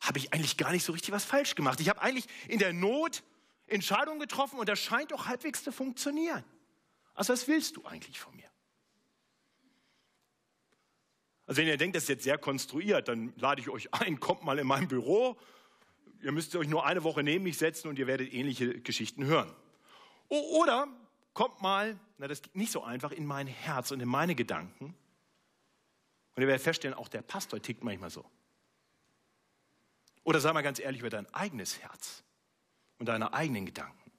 habe 0.00 0.18
ich 0.18 0.32
eigentlich 0.32 0.56
gar 0.56 0.72
nicht 0.72 0.84
so 0.84 0.92
richtig 0.92 1.12
was 1.12 1.24
falsch 1.24 1.54
gemacht. 1.54 1.80
Ich 1.80 1.88
habe 1.88 2.02
eigentlich 2.02 2.26
in 2.48 2.58
der 2.58 2.72
Not 2.72 3.22
Entscheidungen 3.66 4.20
getroffen 4.20 4.58
und 4.58 4.68
das 4.68 4.78
scheint 4.78 5.10
doch 5.12 5.26
halbwegs 5.26 5.64
zu 5.64 5.72
funktionieren. 5.72 6.44
Also 7.18 7.32
was 7.32 7.48
willst 7.48 7.76
du 7.76 7.84
eigentlich 7.84 8.20
von 8.20 8.34
mir? 8.36 8.48
Also 11.46 11.60
wenn 11.60 11.66
ihr 11.66 11.76
denkt, 11.76 11.96
das 11.96 12.04
ist 12.04 12.08
jetzt 12.10 12.22
sehr 12.22 12.38
konstruiert, 12.38 13.08
dann 13.08 13.32
lade 13.36 13.60
ich 13.60 13.68
euch 13.68 13.92
ein, 13.92 14.20
kommt 14.20 14.44
mal 14.44 14.56
in 14.60 14.68
mein 14.68 14.86
Büro. 14.86 15.36
Ihr 16.22 16.30
müsst 16.30 16.54
euch 16.54 16.68
nur 16.68 16.86
eine 16.86 17.02
Woche 17.02 17.24
neben 17.24 17.42
mich 17.42 17.58
setzen 17.58 17.88
und 17.88 17.98
ihr 17.98 18.06
werdet 18.06 18.32
ähnliche 18.32 18.80
Geschichten 18.82 19.24
hören. 19.24 19.52
Oder 20.28 20.86
kommt 21.34 21.60
mal, 21.60 21.98
na 22.18 22.28
das 22.28 22.38
ist 22.38 22.54
nicht 22.54 22.70
so 22.70 22.84
einfach, 22.84 23.10
in 23.10 23.26
mein 23.26 23.48
Herz 23.48 23.90
und 23.90 23.98
in 23.98 24.08
meine 24.08 24.36
Gedanken. 24.36 24.94
Und 26.36 26.42
ihr 26.42 26.46
werdet 26.46 26.62
feststellen, 26.62 26.96
auch 26.96 27.08
der 27.08 27.22
Pastor 27.22 27.60
tickt 27.60 27.82
manchmal 27.82 28.10
so. 28.10 28.24
Oder 30.22 30.38
sei 30.38 30.52
mal 30.52 30.62
ganz 30.62 30.78
ehrlich 30.78 31.00
über 31.00 31.10
dein 31.10 31.26
eigenes 31.34 31.80
Herz 31.80 32.22
und 32.98 33.06
deine 33.06 33.32
eigenen 33.32 33.66
Gedanken. 33.66 34.12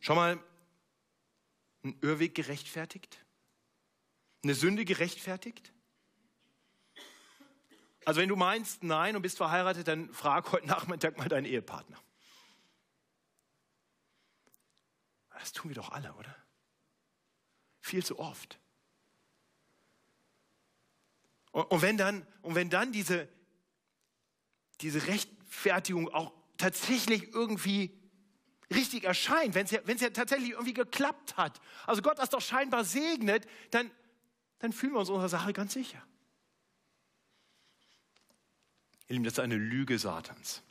Schau 0.00 0.14
mal, 0.14 0.38
ein 1.82 1.98
Irrweg 2.02 2.34
gerechtfertigt? 2.34 3.24
eine 4.42 4.54
Sünde 4.54 4.84
gerechtfertigt? 4.84 5.72
Also 8.04 8.20
wenn 8.20 8.28
du 8.28 8.36
meinst, 8.36 8.82
nein 8.82 9.14
und 9.14 9.22
bist 9.22 9.36
verheiratet, 9.36 9.86
dann 9.86 10.12
frag 10.12 10.50
heute 10.52 10.66
Nachmittag 10.66 11.18
mal 11.18 11.28
deinen 11.28 11.44
Ehepartner. 11.44 11.98
Das 15.30 15.52
tun 15.52 15.70
wir 15.70 15.74
doch 15.74 15.90
alle, 15.90 16.12
oder? 16.14 16.34
Viel 17.80 18.04
zu 18.04 18.18
oft. 18.18 18.58
Und, 21.52 21.82
wenn 21.82 21.96
dann, 21.96 22.26
und 22.42 22.54
wenn 22.54 22.70
dann 22.70 22.92
diese, 22.92 23.28
diese 24.80 25.06
Rechtfertigung 25.06 26.08
auch 26.08 26.32
tatsächlich 26.58 27.32
irgendwie 27.34 27.99
richtig 28.70 29.04
erscheint, 29.04 29.54
wenn 29.54 29.64
es 29.64 29.70
ja, 29.70 29.80
ja 29.84 30.10
tatsächlich 30.10 30.50
irgendwie 30.50 30.74
geklappt 30.74 31.36
hat, 31.36 31.60
also 31.86 32.02
Gott 32.02 32.18
das 32.18 32.30
doch 32.30 32.40
scheinbar 32.40 32.84
segnet, 32.84 33.46
dann, 33.70 33.90
dann 34.60 34.72
fühlen 34.72 34.92
wir 34.92 35.00
uns 35.00 35.10
unserer 35.10 35.28
Sache 35.28 35.52
ganz 35.52 35.72
sicher. 35.72 36.02
Ihr 39.08 39.14
Lieben, 39.14 39.24
das 39.24 39.34
ist 39.34 39.40
eine 39.40 39.56
Lüge 39.56 39.98
Satans, 39.98 40.62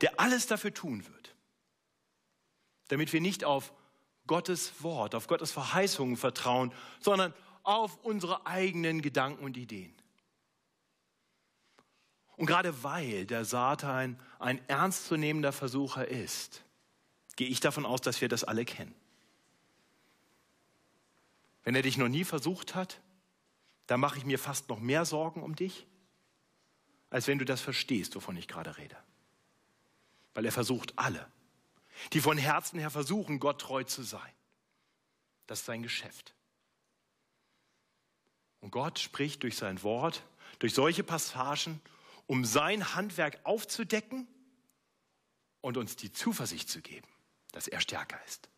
der 0.00 0.18
alles 0.18 0.46
dafür 0.46 0.72
tun 0.72 1.04
wird, 1.06 1.34
damit 2.88 3.12
wir 3.12 3.20
nicht 3.20 3.44
auf 3.44 3.72
Gottes 4.26 4.82
Wort, 4.82 5.14
auf 5.14 5.26
Gottes 5.26 5.52
Verheißungen 5.52 6.16
vertrauen, 6.16 6.72
sondern 7.00 7.34
auf 7.62 8.02
unsere 8.04 8.46
eigenen 8.46 9.02
Gedanken 9.02 9.44
und 9.44 9.56
Ideen. 9.56 9.94
Und 12.36 12.46
gerade 12.46 12.82
weil 12.82 13.26
der 13.26 13.44
Satan 13.44 14.18
ein 14.38 14.60
ernstzunehmender 14.68 15.52
Versucher 15.52 16.08
ist, 16.08 16.62
gehe 17.36 17.48
ich 17.48 17.60
davon 17.60 17.86
aus, 17.86 18.00
dass 18.00 18.20
wir 18.20 18.28
das 18.28 18.44
alle 18.44 18.64
kennen. 18.64 18.94
Wenn 21.62 21.74
er 21.74 21.82
dich 21.82 21.96
noch 21.96 22.08
nie 22.08 22.24
versucht 22.24 22.74
hat, 22.74 23.00
dann 23.86 24.00
mache 24.00 24.18
ich 24.18 24.24
mir 24.24 24.38
fast 24.38 24.68
noch 24.68 24.80
mehr 24.80 25.04
Sorgen 25.04 25.42
um 25.42 25.56
dich, 25.56 25.86
als 27.10 27.26
wenn 27.26 27.38
du 27.38 27.44
das 27.44 27.60
verstehst, 27.60 28.14
wovon 28.16 28.36
ich 28.36 28.48
gerade 28.48 28.76
rede. 28.76 28.96
Weil 30.34 30.44
er 30.44 30.52
versucht 30.52 30.98
alle, 30.98 31.26
die 32.12 32.20
von 32.20 32.38
Herzen 32.38 32.78
her 32.78 32.90
versuchen, 32.90 33.38
Gott 33.38 33.60
treu 33.60 33.84
zu 33.84 34.02
sein. 34.02 34.32
Das 35.46 35.60
ist 35.60 35.66
sein 35.66 35.82
Geschäft. 35.82 36.34
Und 38.60 38.70
Gott 38.70 38.98
spricht 38.98 39.42
durch 39.42 39.56
sein 39.56 39.82
Wort, 39.82 40.24
durch 40.58 40.74
solche 40.74 41.04
Passagen, 41.04 41.80
um 42.26 42.44
sein 42.44 42.94
Handwerk 42.94 43.40
aufzudecken 43.44 44.26
und 45.60 45.76
uns 45.76 45.96
die 45.96 46.12
Zuversicht 46.12 46.68
zu 46.68 46.80
geben, 46.80 47.08
dass 47.52 47.68
er 47.68 47.80
stärker 47.80 48.18
ist. 48.26 48.48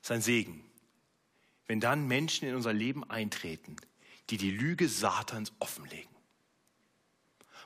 Sein 0.00 0.20
Segen, 0.20 0.64
wenn 1.66 1.80
dann 1.80 2.06
Menschen 2.06 2.48
in 2.48 2.54
unser 2.54 2.72
Leben 2.72 3.08
eintreten, 3.08 3.76
die 4.30 4.36
die 4.36 4.50
Lüge 4.50 4.88
Satans 4.88 5.52
offenlegen. 5.58 6.10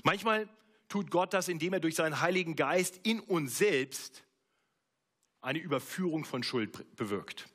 Manchmal 0.03 0.49
tut 0.89 1.11
Gott 1.11 1.33
das, 1.33 1.49
indem 1.49 1.73
er 1.73 1.81
durch 1.81 1.95
seinen 1.95 2.21
Heiligen 2.21 2.57
Geist 2.57 3.01
in 3.03 3.21
uns 3.21 3.59
selbst 3.59 4.23
eine 5.41 5.59
Überführung 5.59 6.25
von 6.25 6.43
Schuld 6.43 6.97
bewirkt. 6.97 7.49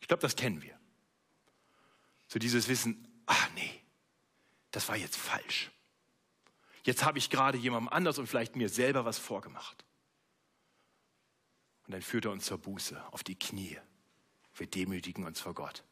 Ich 0.00 0.08
glaube, 0.08 0.22
das 0.22 0.36
kennen 0.36 0.62
wir. 0.62 0.78
So 2.28 2.38
dieses 2.38 2.68
Wissen, 2.68 3.06
ach 3.26 3.48
nee, 3.54 3.80
das 4.76 4.90
war 4.90 4.96
jetzt 4.96 5.16
falsch. 5.16 5.70
Jetzt 6.84 7.02
habe 7.02 7.16
ich 7.16 7.30
gerade 7.30 7.56
jemandem 7.56 7.88
anders 7.88 8.18
und 8.18 8.26
vielleicht 8.26 8.56
mir 8.56 8.68
selber 8.68 9.06
was 9.06 9.16
vorgemacht. 9.16 9.86
Und 11.86 11.92
dann 11.94 12.02
führt 12.02 12.26
er 12.26 12.30
uns 12.30 12.44
zur 12.44 12.58
Buße, 12.58 13.02
auf 13.10 13.24
die 13.24 13.38
Knie. 13.38 13.78
Wir 14.54 14.66
demütigen 14.66 15.24
uns 15.24 15.40
vor 15.40 15.54
Gott. 15.54 15.82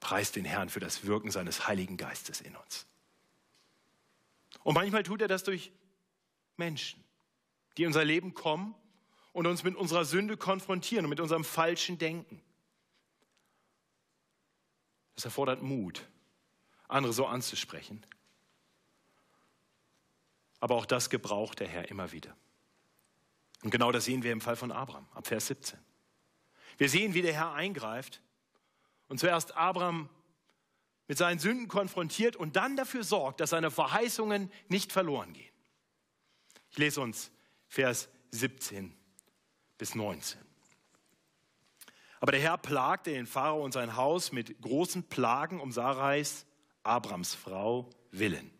Preist 0.00 0.34
den 0.34 0.44
Herrn 0.44 0.68
für 0.68 0.80
das 0.80 1.04
Wirken 1.04 1.30
seines 1.30 1.68
Heiligen 1.68 1.96
Geistes 1.96 2.40
in 2.40 2.56
uns. 2.56 2.88
Und 4.64 4.74
manchmal 4.74 5.04
tut 5.04 5.22
er 5.22 5.28
das 5.28 5.44
durch 5.44 5.70
Menschen, 6.56 7.04
die 7.76 7.82
in 7.82 7.90
unser 7.90 8.04
Leben 8.04 8.34
kommen 8.34 8.74
und 9.32 9.46
uns 9.46 9.62
mit 9.62 9.76
unserer 9.76 10.04
Sünde 10.04 10.36
konfrontieren 10.36 11.04
und 11.04 11.10
mit 11.10 11.20
unserem 11.20 11.44
falschen 11.44 11.98
Denken. 11.98 12.42
Es 15.14 15.24
erfordert 15.24 15.62
Mut, 15.62 16.04
andere 16.88 17.12
so 17.12 17.26
anzusprechen. 17.26 18.04
Aber 20.60 20.74
auch 20.76 20.86
das 20.86 21.10
gebraucht 21.10 21.60
der 21.60 21.68
Herr 21.68 21.90
immer 21.90 22.12
wieder. 22.12 22.36
Und 23.62 23.70
genau 23.70 23.92
das 23.92 24.04
sehen 24.04 24.22
wir 24.22 24.32
im 24.32 24.40
Fall 24.40 24.56
von 24.56 24.72
Abraham, 24.72 25.06
ab 25.14 25.26
Vers 25.26 25.48
17. 25.48 25.78
Wir 26.78 26.88
sehen, 26.88 27.14
wie 27.14 27.22
der 27.22 27.32
Herr 27.32 27.52
eingreift 27.54 28.20
und 29.08 29.18
zuerst 29.18 29.56
Abraham 29.56 30.08
mit 31.08 31.18
seinen 31.18 31.38
Sünden 31.38 31.68
konfrontiert 31.68 32.36
und 32.36 32.56
dann 32.56 32.76
dafür 32.76 33.04
sorgt, 33.04 33.40
dass 33.40 33.50
seine 33.50 33.70
Verheißungen 33.70 34.50
nicht 34.68 34.92
verloren 34.92 35.32
gehen. 35.32 35.52
Ich 36.70 36.78
lese 36.78 37.00
uns 37.00 37.30
Vers 37.68 38.08
17 38.32 38.94
bis 39.78 39.94
19. 39.94 40.40
Aber 42.20 42.32
der 42.32 42.40
Herr 42.40 42.58
plagte 42.58 43.12
den 43.12 43.26
Pharao 43.26 43.64
und 43.64 43.72
sein 43.72 43.96
Haus 43.96 44.32
mit 44.32 44.60
großen 44.60 45.04
Plagen 45.04 45.60
um 45.60 45.70
Sarais, 45.70 46.46
Abrams 46.86 47.34
Frau, 47.34 47.90
willen. 48.10 48.50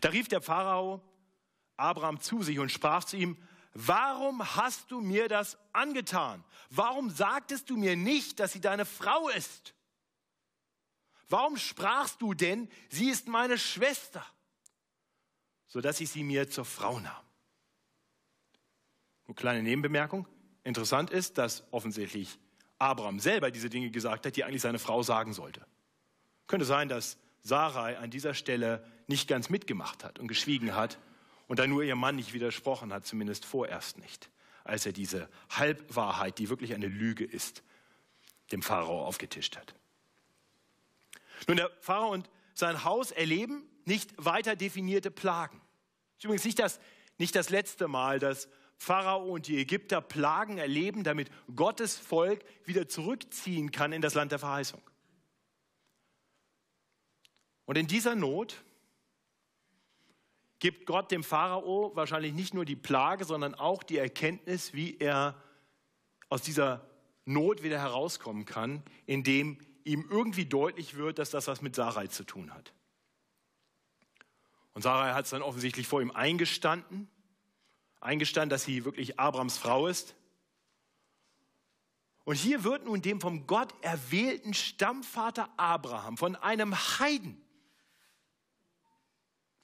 Da 0.00 0.10
rief 0.10 0.28
der 0.28 0.40
Pharao 0.40 1.02
Abraham 1.76 2.20
zu 2.20 2.42
sich 2.42 2.58
und 2.58 2.70
sprach 2.70 3.04
zu 3.04 3.16
ihm, 3.16 3.36
warum 3.72 4.56
hast 4.56 4.90
du 4.90 5.00
mir 5.00 5.28
das 5.28 5.58
angetan? 5.72 6.44
Warum 6.68 7.10
sagtest 7.10 7.70
du 7.70 7.76
mir 7.76 7.96
nicht, 7.96 8.38
dass 8.38 8.52
sie 8.52 8.60
deine 8.60 8.84
Frau 8.84 9.28
ist? 9.28 9.74
Warum 11.28 11.56
sprachst 11.56 12.20
du 12.20 12.34
denn, 12.34 12.68
sie 12.88 13.08
ist 13.08 13.28
meine 13.28 13.56
Schwester, 13.56 14.24
sodass 15.68 16.00
ich 16.00 16.10
sie 16.10 16.24
mir 16.24 16.50
zur 16.50 16.64
Frau 16.64 16.98
nahm? 16.98 17.24
Eine 19.26 19.34
kleine 19.34 19.62
Nebenbemerkung. 19.62 20.26
Interessant 20.64 21.10
ist, 21.10 21.38
dass 21.38 21.64
offensichtlich 21.70 22.38
Abraham 22.78 23.20
selber 23.20 23.50
diese 23.50 23.70
Dinge 23.70 23.90
gesagt 23.90 24.26
hat, 24.26 24.36
die 24.36 24.44
eigentlich 24.44 24.62
seine 24.62 24.80
Frau 24.80 25.02
sagen 25.02 25.32
sollte. 25.32 25.64
Könnte 26.48 26.66
sein, 26.66 26.88
dass 26.88 27.16
Sarai 27.42 27.98
an 27.98 28.10
dieser 28.10 28.34
Stelle 28.34 28.84
nicht 29.06 29.28
ganz 29.28 29.50
mitgemacht 29.50 30.04
hat 30.04 30.18
und 30.18 30.28
geschwiegen 30.28 30.74
hat 30.74 30.98
und 31.48 31.58
dann 31.58 31.70
nur 31.70 31.82
ihr 31.82 31.96
Mann 31.96 32.16
nicht 32.16 32.32
widersprochen 32.32 32.92
hat, 32.92 33.06
zumindest 33.06 33.44
vorerst 33.44 33.98
nicht, 33.98 34.30
als 34.64 34.86
er 34.86 34.92
diese 34.92 35.28
Halbwahrheit, 35.50 36.38
die 36.38 36.48
wirklich 36.48 36.74
eine 36.74 36.86
Lüge 36.86 37.24
ist, 37.24 37.62
dem 38.52 38.62
Pharao 38.62 39.04
aufgetischt 39.04 39.56
hat. 39.56 39.74
Nun, 41.48 41.56
der 41.56 41.70
Pharao 41.80 42.12
und 42.12 42.28
sein 42.54 42.84
Haus 42.84 43.10
erleben 43.10 43.64
nicht 43.84 44.12
weiter 44.16 44.56
definierte 44.56 45.10
Plagen. 45.10 45.58
Das 45.58 46.18
ist 46.18 46.24
übrigens 46.24 46.44
nicht 46.44 46.58
das, 46.58 46.80
nicht 47.18 47.34
das 47.34 47.50
letzte 47.50 47.88
Mal, 47.88 48.18
dass 48.18 48.48
Pharao 48.76 49.24
und 49.24 49.46
die 49.46 49.58
Ägypter 49.58 50.00
Plagen 50.00 50.58
erleben, 50.58 51.04
damit 51.04 51.30
Gottes 51.54 51.96
Volk 51.96 52.44
wieder 52.64 52.88
zurückziehen 52.88 53.72
kann 53.72 53.92
in 53.92 54.02
das 54.02 54.14
Land 54.14 54.32
der 54.32 54.38
Verheißung. 54.38 54.80
Und 57.70 57.76
in 57.76 57.86
dieser 57.86 58.16
Not 58.16 58.64
gibt 60.58 60.86
Gott 60.86 61.12
dem 61.12 61.22
Pharao 61.22 61.92
wahrscheinlich 61.94 62.32
nicht 62.32 62.52
nur 62.52 62.64
die 62.64 62.74
Plage, 62.74 63.24
sondern 63.24 63.54
auch 63.54 63.84
die 63.84 63.96
Erkenntnis, 63.96 64.74
wie 64.74 64.98
er 64.98 65.40
aus 66.30 66.42
dieser 66.42 66.84
Not 67.26 67.62
wieder 67.62 67.78
herauskommen 67.78 68.44
kann, 68.44 68.82
indem 69.06 69.56
ihm 69.84 70.04
irgendwie 70.10 70.46
deutlich 70.46 70.96
wird, 70.96 71.20
dass 71.20 71.30
das 71.30 71.46
was 71.46 71.62
mit 71.62 71.76
Sarai 71.76 72.08
zu 72.08 72.24
tun 72.24 72.52
hat. 72.52 72.72
Und 74.72 74.82
Sarai 74.82 75.12
hat 75.12 75.26
es 75.26 75.30
dann 75.30 75.42
offensichtlich 75.42 75.86
vor 75.86 76.02
ihm 76.02 76.10
eingestanden 76.10 77.08
eingestanden, 78.00 78.50
dass 78.50 78.64
sie 78.64 78.84
wirklich 78.84 79.20
Abrams 79.20 79.58
Frau 79.58 79.86
ist. 79.86 80.16
Und 82.24 82.34
hier 82.34 82.64
wird 82.64 82.84
nun 82.84 83.00
dem 83.00 83.20
vom 83.20 83.46
Gott 83.46 83.72
erwählten 83.80 84.54
Stammvater 84.54 85.48
Abraham 85.56 86.16
von 86.16 86.34
einem 86.34 86.74
Heiden, 86.98 87.40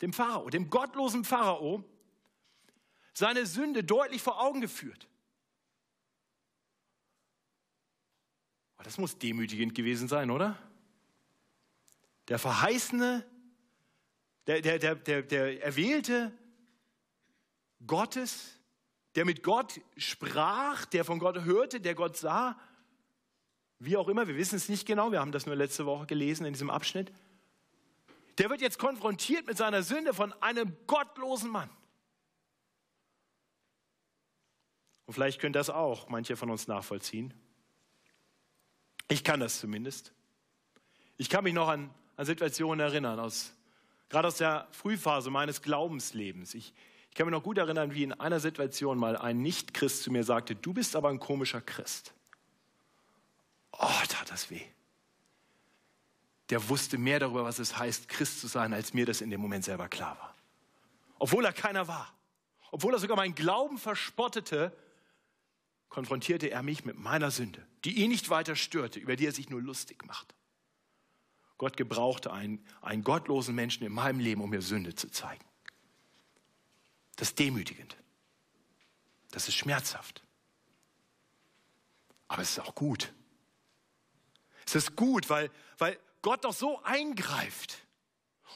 dem 0.01 0.13
Pharao, 0.13 0.51
dem 0.51 0.71
gottlosen 0.71 1.25
Pharao, 1.25 1.85
seine 3.13 3.47
Sünde 3.47 3.83
deutlich 3.83 4.23
vor 4.23 4.41
Augen 4.41 4.61
geführt. 4.61 5.09
Das 8.87 8.99
muss 8.99 9.19
demütigend 9.19 9.75
gewesen 9.75 10.07
sein, 10.07 10.31
oder? 10.31 10.57
Der 12.29 12.39
verheißene, 12.39 13.27
der, 14.47 14.61
der, 14.61 14.79
der, 14.79 14.95
der, 14.95 15.23
der 15.23 15.65
erwählte 15.65 16.33
Gottes, 17.85 18.61
der 19.17 19.25
mit 19.25 19.43
Gott 19.43 19.81
sprach, 19.97 20.85
der 20.85 21.05
von 21.05 21.19
Gott 21.19 21.43
hörte, 21.45 21.81
der 21.81 21.97
Gott 21.97 22.17
sah, 22.17 22.57
wie 23.81 23.97
auch 23.97 24.07
immer, 24.09 24.29
wir 24.29 24.37
wissen 24.37 24.55
es 24.55 24.69
nicht 24.69 24.87
genau, 24.87 25.11
wir 25.11 25.19
haben 25.19 25.33
das 25.33 25.47
nur 25.47 25.57
letzte 25.57 25.85
Woche 25.85 26.07
gelesen 26.07 26.47
in 26.47 26.53
diesem 26.53 26.71
Abschnitt, 26.71 27.13
der 28.39 28.51
wird 28.51 28.61
jetzt 28.61 28.79
konfrontiert 28.79 29.47
mit 29.47 29.57
seiner 29.57 29.83
Sünde 29.83 30.13
von 30.13 30.33
einem 30.43 30.77
gottlosen 30.87 31.51
Mann. 31.51 31.71
Und 35.07 35.15
vielleicht 35.15 35.41
können 35.41 35.53
das 35.53 35.71
auch 35.71 36.09
manche 36.09 36.37
von 36.37 36.51
uns 36.51 36.67
nachvollziehen. 36.67 37.33
Ich 39.09 39.23
kann 39.23 39.41
das 39.41 39.61
zumindest. 39.61 40.13
Ich 41.17 41.31
kann 41.31 41.45
mich 41.45 41.55
noch 41.55 41.69
an, 41.69 41.91
an 42.17 42.27
Situationen 42.27 42.81
erinnern, 42.81 43.21
aus, 43.21 43.53
gerade 44.09 44.29
aus 44.29 44.37
der 44.37 44.67
Frühphase 44.73 45.31
meines 45.31 45.63
Glaubenslebens. 45.63 46.55
Ich, 46.55 46.75
ich 47.09 47.15
kann 47.15 47.27
mich 47.27 47.33
noch 47.33 47.43
gut 47.43 47.57
erinnern, 47.57 47.95
wie 47.95 48.03
in 48.03 48.13
einer 48.13 48.41
Situation 48.41 48.99
mal 48.99 49.17
ein 49.17 49.41
Nicht-Christ 49.41 50.03
zu 50.03 50.11
mir 50.11 50.25
sagte, 50.25 50.57
du 50.57 50.75
bist 50.75 50.97
aber 50.97 51.09
ein 51.09 51.21
komischer 51.21 51.61
Christ. 51.61 52.13
Oh, 53.73 54.03
tat 54.09 54.31
das 54.31 54.51
weh. 54.51 54.63
Der 56.51 56.69
wusste 56.69 56.99
mehr 56.99 57.19
darüber, 57.19 57.45
was 57.45 57.59
es 57.59 57.77
heißt, 57.77 58.09
Christ 58.09 58.41
zu 58.41 58.47
sein, 58.47 58.73
als 58.73 58.95
mir 58.95 59.07
das 59.07 59.21
in 59.21 59.31
dem 59.31 59.41
Moment 59.41 59.65
selber 59.65 59.89
klar 59.89 60.17
war. 60.19 60.35
Obwohl 61.19 61.45
er 61.45 61.53
keiner 61.53 61.89
war, 61.89 62.13
obwohl 62.71 62.95
er 62.95 63.01
sogar 63.01 63.17
meinen 63.17 63.35
Glauben 63.35 63.79
verspottete, 63.79 64.77
konfrontierte 65.89 66.51
er 66.51 66.63
mich 66.63 66.85
mit 66.85 66.99
meiner 66.99 67.31
Sünde, 67.31 67.67
die 67.85 68.03
ihn 68.03 68.11
nicht 68.11 68.29
weiter 68.29 68.55
störte, 68.55 69.01
über 69.01 69.17
die 69.17 69.27
er 69.27 69.33
sich 69.33 69.51
nur 69.51 69.63
lustig 69.63 70.05
macht. 70.05 70.35
Gott 71.59 71.77
gebrauchte 71.77 72.33
einen, 72.33 72.65
einen 72.83 73.03
gottlosen 73.03 73.55
Menschen 73.55 73.85
in 73.85 73.93
meinem 73.93 74.21
Leben, 74.21 74.43
um 74.43 74.51
mir 74.51 74.63
Sünde 74.63 74.95
zu 74.95 75.11
zeigen. 75.11 75.45
Das 77.17 77.29
ist 77.29 77.39
demütigend. 77.39 77.97
Das 79.31 79.49
ist 79.49 79.55
schmerzhaft. 79.55 80.23
Aber 82.29 82.43
es 82.43 82.51
ist 82.51 82.59
auch 82.59 82.75
gut. 82.75 83.13
Es 84.67 84.75
ist 84.75 84.97
gut, 84.97 85.31
weil, 85.31 85.51
weil 85.79 85.99
Gott 86.27 86.45
doch 86.45 86.53
so 86.53 86.83
eingreift 86.83 87.87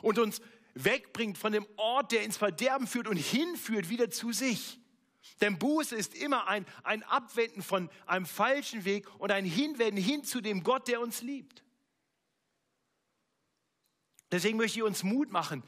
und 0.03 0.19
uns 0.19 0.41
wegbringt 0.75 1.39
von 1.39 1.53
dem 1.53 1.65
Ort, 1.77 2.11
der 2.11 2.25
ins 2.25 2.37
Verderben 2.37 2.89
führt 2.89 3.07
und 3.07 3.17
hinführt 3.17 3.89
wieder 3.89 4.11
zu 4.11 4.33
sich. 4.33 4.81
Denn 5.41 5.57
Buße 5.57 5.95
ist 5.95 6.17
immer 6.17 6.49
ein, 6.49 6.67
ein 6.83 7.05
Abwenden 7.05 7.63
von 7.63 7.89
einem 8.07 8.27
falschen 8.27 8.85
Weg 8.85 9.09
und 9.21 9.31
ein 9.31 9.45
Hinwenden 9.45 10.03
hin 10.03 10.25
zu 10.25 10.41
dem 10.41 10.65
Gott, 10.65 10.89
der 10.89 11.01
uns 11.01 11.23
liebt. 11.23 11.63
Deswegen 14.33 14.59
möchte 14.59 14.81
ich 14.81 14.83
uns 14.83 15.05
Mut 15.05 15.31
machen. 15.31 15.63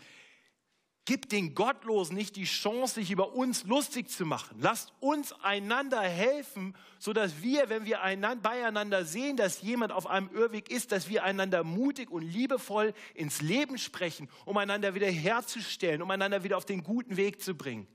Gibt 1.05 1.33
den 1.33 1.57
Gottlosen 1.57 2.17
nicht 2.17 2.37
die 2.37 2.45
Chance, 2.45 2.95
sich 2.95 3.11
über 3.11 3.35
uns 3.35 3.65
lustig 3.65 4.09
zu 4.09 4.25
machen. 4.25 4.57
Lasst 4.61 4.93
uns 5.01 5.33
einander 5.43 6.01
helfen, 6.01 6.77
sodass 7.01 7.43
wir, 7.43 7.69
wenn 7.69 7.85
wir 7.85 7.99
beieinander 8.41 9.05
sehen, 9.05 9.37
dass 9.37 9.63
jemand 9.63 9.91
auf 9.91 10.07
einem 10.07 10.31
Irrweg 10.33 10.71
ist, 10.71 10.93
dass 10.93 11.09
wir 11.09 11.25
einander 11.25 11.65
mutig 11.65 12.09
und 12.09 12.23
liebevoll 12.23 12.95
ins 13.15 13.43
Leben 13.43 13.79
sprechen, 13.79 14.29
um 14.45 14.57
einander 14.57 14.95
wieder 14.95 15.09
herzustellen, 15.09 16.03
um 16.03 16.11
einander 16.11 16.45
wieder 16.45 16.57
auf 16.57 16.67
den 16.67 16.85
guten 16.85 17.17
Weg 17.17 17.43
zu 17.43 17.57
bringen. 17.57 17.89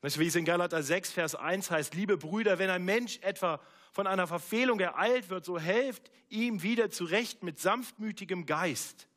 Weißt 0.00 0.16
du, 0.16 0.20
wie 0.20 0.26
es 0.26 0.34
in 0.34 0.44
Galater 0.44 0.82
6, 0.82 1.12
Vers 1.12 1.36
1 1.36 1.70
heißt, 1.70 1.94
liebe 1.94 2.16
Brüder, 2.16 2.58
wenn 2.58 2.70
ein 2.70 2.84
Mensch 2.84 3.18
etwa 3.22 3.60
von 3.92 4.08
einer 4.08 4.26
Verfehlung 4.26 4.80
ereilt 4.80 5.28
wird, 5.30 5.44
so 5.44 5.60
helft 5.60 6.10
ihm 6.28 6.62
wieder 6.62 6.90
zurecht 6.90 7.44
mit 7.44 7.60
sanftmütigem 7.60 8.46
Geist 8.46 9.07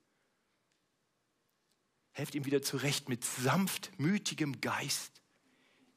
Helft 2.21 2.35
ihm 2.35 2.45
wieder 2.45 2.61
zurecht 2.61 3.09
mit 3.09 3.25
sanftmütigem 3.25 4.61
Geist, 4.61 5.23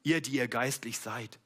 ihr, 0.01 0.21
die 0.21 0.31
ihr 0.31 0.47
geistlich 0.47 0.97
seid. 0.97 1.37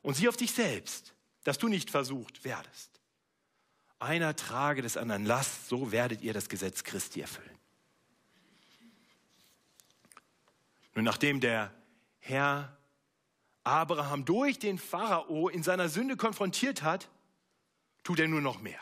Und 0.00 0.14
sieh 0.14 0.26
auf 0.26 0.38
dich 0.38 0.52
selbst, 0.52 1.12
dass 1.44 1.58
du 1.58 1.68
nicht 1.68 1.90
versucht 1.90 2.42
werdest. 2.42 2.98
Einer 3.98 4.34
trage 4.34 4.80
des 4.80 4.96
anderen 4.96 5.26
Last, 5.26 5.68
so 5.68 5.92
werdet 5.92 6.22
ihr 6.22 6.32
das 6.32 6.48
Gesetz 6.48 6.82
Christi 6.82 7.20
erfüllen. 7.20 7.58
Nun, 10.94 11.04
nachdem 11.04 11.42
der 11.42 11.70
Herr 12.20 12.78
Abraham 13.64 14.24
durch 14.24 14.58
den 14.58 14.78
Pharao 14.78 15.50
in 15.50 15.62
seiner 15.62 15.90
Sünde 15.90 16.16
konfrontiert 16.16 16.82
hat, 16.82 17.10
tut 18.02 18.18
er 18.18 18.28
nur 18.28 18.40
noch 18.40 18.62
mehr. 18.62 18.80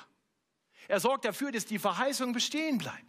Er 0.86 1.00
sorgt 1.00 1.24
dafür, 1.24 1.50
dass 1.50 1.64
die 1.64 1.80
Verheißungen 1.80 2.32
bestehen 2.32 2.78
bleiben. 2.78 3.08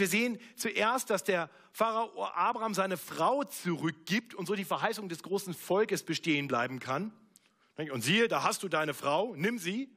Wir 0.00 0.08
sehen 0.08 0.38
zuerst, 0.56 1.10
dass 1.10 1.22
der 1.22 1.50
Pharao 1.70 2.24
Abraham 2.24 2.72
seine 2.72 2.96
Frau 2.96 3.44
zurückgibt 3.44 4.34
und 4.34 4.46
so 4.46 4.54
die 4.54 4.64
Verheißung 4.64 5.10
des 5.10 5.22
großen 5.22 5.52
Volkes 5.52 6.02
bestehen 6.02 6.48
bleiben 6.48 6.78
kann. 6.78 7.12
Und 7.76 8.02
siehe, 8.02 8.26
da 8.26 8.42
hast 8.42 8.62
du 8.62 8.68
deine 8.68 8.94
Frau, 8.94 9.34
nimm 9.36 9.58
sie. 9.58 9.94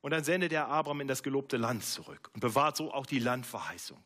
Und 0.00 0.10
dann 0.10 0.24
sendet 0.24 0.52
er 0.52 0.68
Abraham 0.68 1.02
in 1.02 1.08
das 1.08 1.22
gelobte 1.22 1.56
Land 1.56 1.84
zurück 1.84 2.30
und 2.34 2.40
bewahrt 2.40 2.76
so 2.76 2.92
auch 2.92 3.06
die 3.06 3.20
Landverheißung. 3.20 4.02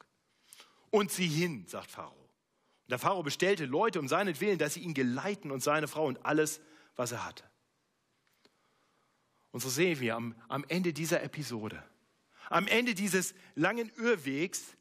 Und 0.91 1.11
sieh 1.11 1.29
hin, 1.29 1.67
sagt 1.67 1.91
Pharao. 1.91 2.13
Und 2.13 2.91
der 2.91 2.99
Pharao 2.99 3.23
bestellte 3.23 3.65
Leute 3.65 3.99
um 3.99 4.09
seinetwillen, 4.09 4.59
dass 4.59 4.75
sie 4.75 4.81
ihn 4.81 4.95
geleiten 4.95 5.51
und 5.51 5.63
seine 5.63 5.89
Frau 5.89 6.05
und 6.05 6.25
alles, 6.27 6.61
was 6.97 7.13
er 7.13 7.25
hatte. 7.25 7.45
Und 9.53 9.61
so 9.61 9.69
sehen 9.69 10.01
wir 10.01 10.17
am, 10.17 10.35
am 10.49 10.65
Ende 10.69 10.93
dieser 10.93 11.23
Episode, 11.23 11.83
am 12.51 12.67
Ende 12.67 12.95
dieses 12.95 13.35
langen 13.55 13.91
Irrwegs, 13.97 14.77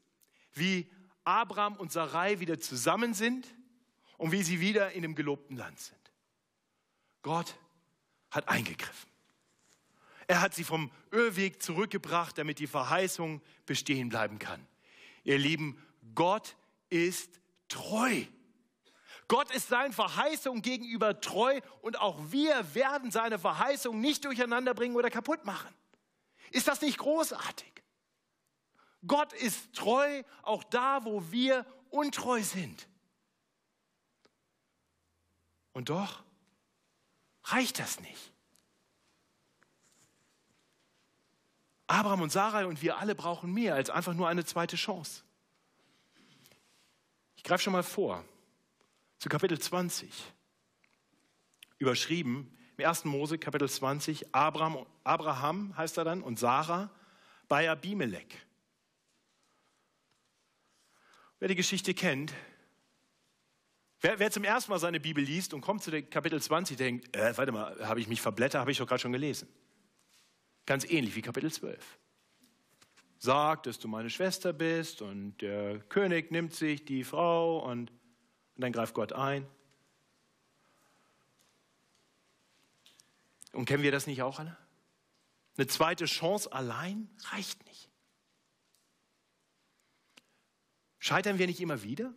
wie 0.53 0.89
Abraham 1.23 1.75
und 1.77 1.93
Sarai 1.93 2.41
wieder 2.41 2.59
zusammen 2.59 3.13
sind 3.13 3.47
und 4.17 4.33
wie 4.33 4.43
sie 4.43 4.59
wieder 4.59 4.91
in 4.91 5.03
dem 5.03 5.15
gelobten 5.15 5.55
Land 5.55 5.79
sind. 5.79 5.97
Gott 7.21 7.55
hat 8.31 8.49
eingegriffen. 8.49 9.09
Er 10.27 10.41
hat 10.41 10.53
sie 10.53 10.63
vom 10.63 10.91
Irrweg 11.11 11.61
zurückgebracht, 11.61 12.37
damit 12.37 12.59
die 12.59 12.67
Verheißung 12.67 13.41
bestehen 13.65 14.09
bleiben 14.09 14.39
kann. 14.39 14.65
Ihr 15.23 15.37
Lieben, 15.37 15.81
Gott 16.15 16.55
ist 16.89 17.39
treu. 17.67 18.23
Gott 19.27 19.51
ist 19.51 19.67
seinen 19.67 19.93
Verheißungen 19.93 20.61
gegenüber 20.63 21.21
treu 21.21 21.59
und 21.81 21.99
auch 21.99 22.19
wir 22.31 22.73
werden 22.73 23.11
seine 23.11 23.37
Verheißungen 23.37 24.01
nicht 24.01 24.25
durcheinander 24.25 24.73
bringen 24.73 24.95
oder 24.95 25.11
kaputt 25.11 25.45
machen. 25.45 25.73
Ist 26.51 26.67
das 26.67 26.81
nicht 26.81 26.97
großartig? 26.97 27.71
Gott 29.07 29.33
ist 29.33 29.73
treu, 29.73 30.23
auch 30.41 30.63
da, 30.63 31.05
wo 31.05 31.31
wir 31.31 31.65
untreu 31.89 32.41
sind. 32.43 32.87
Und 35.73 35.89
doch 35.89 36.23
reicht 37.43 37.79
das 37.79 37.99
nicht. 38.01 38.33
Abraham 41.87 42.21
und 42.21 42.31
Sarah 42.31 42.65
und 42.65 42.81
wir 42.81 42.97
alle 42.97 43.15
brauchen 43.15 43.51
mehr 43.51 43.73
als 43.73 43.89
einfach 43.89 44.13
nur 44.13 44.27
eine 44.27 44.45
zweite 44.45 44.75
Chance. 44.75 45.23
Ich 47.35 47.43
greife 47.43 47.63
schon 47.63 47.73
mal 47.73 47.83
vor 47.83 48.23
zu 49.17 49.29
Kapitel 49.29 49.59
20. 49.59 50.11
Überschrieben 51.77 52.55
im 52.79 52.85
1. 52.85 53.05
Mose 53.05 53.37
Kapitel 53.37 53.69
20, 53.69 54.33
Abraham, 54.33 54.85
Abraham 55.03 55.75
heißt 55.75 55.97
er 55.97 56.05
dann 56.05 56.21
und 56.21 56.39
Sarah 56.39 56.89
bei 57.49 57.69
Abimelech. 57.69 58.37
Wer 61.39 61.49
die 61.49 61.55
Geschichte 61.55 61.93
kennt, 61.93 62.33
wer, 63.99 64.19
wer, 64.19 64.31
zum 64.31 64.45
ersten 64.45 64.71
Mal 64.71 64.79
seine 64.79 64.99
Bibel 64.99 65.23
liest 65.23 65.53
und 65.53 65.61
kommt 65.61 65.83
zu 65.83 65.91
Kapitel 66.03 66.41
20, 66.41 66.77
denkt, 66.77 67.15
äh, 67.15 67.37
warte 67.37 67.51
mal, 67.51 67.77
habe 67.85 67.99
ich 67.99 68.07
mich 68.07 68.21
verblättert, 68.21 68.61
habe 68.61 68.71
ich 68.71 68.77
doch 68.77 68.87
gerade 68.87 69.01
schon 69.01 69.11
gelesen. 69.11 69.49
Ganz 70.65 70.89
ähnlich 70.89 71.15
wie 71.15 71.21
Kapitel 71.21 71.51
12. 71.51 71.99
Sagt, 73.17 73.65
dass 73.65 73.79
du 73.79 73.89
meine 73.89 74.09
Schwester 74.09 74.53
bist 74.53 75.01
und 75.01 75.37
der 75.41 75.79
König 75.79 76.31
nimmt 76.31 76.53
sich 76.53 76.85
die 76.85 77.03
Frau 77.03 77.59
und, 77.59 77.91
und 77.91 77.91
dann 78.55 78.71
greift 78.71 78.93
Gott 78.93 79.11
ein. 79.11 79.45
Und 83.59 83.65
kennen 83.65 83.83
wir 83.83 83.91
das 83.91 84.07
nicht 84.07 84.21
auch 84.21 84.39
alle? 84.39 84.55
Eine 85.57 85.67
zweite 85.67 86.05
Chance 86.05 86.49
allein 86.53 87.09
reicht 87.25 87.65
nicht. 87.65 87.89
Scheitern 90.97 91.39
wir 91.39 91.45
nicht 91.45 91.59
immer 91.59 91.83
wieder? 91.83 92.13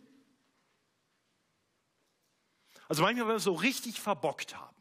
Also 2.87 3.01
manchmal, 3.01 3.25
wenn 3.25 3.33
wir 3.33 3.37
es 3.39 3.43
so 3.43 3.55
richtig 3.55 3.99
verbockt 3.99 4.55
haben. 4.55 4.77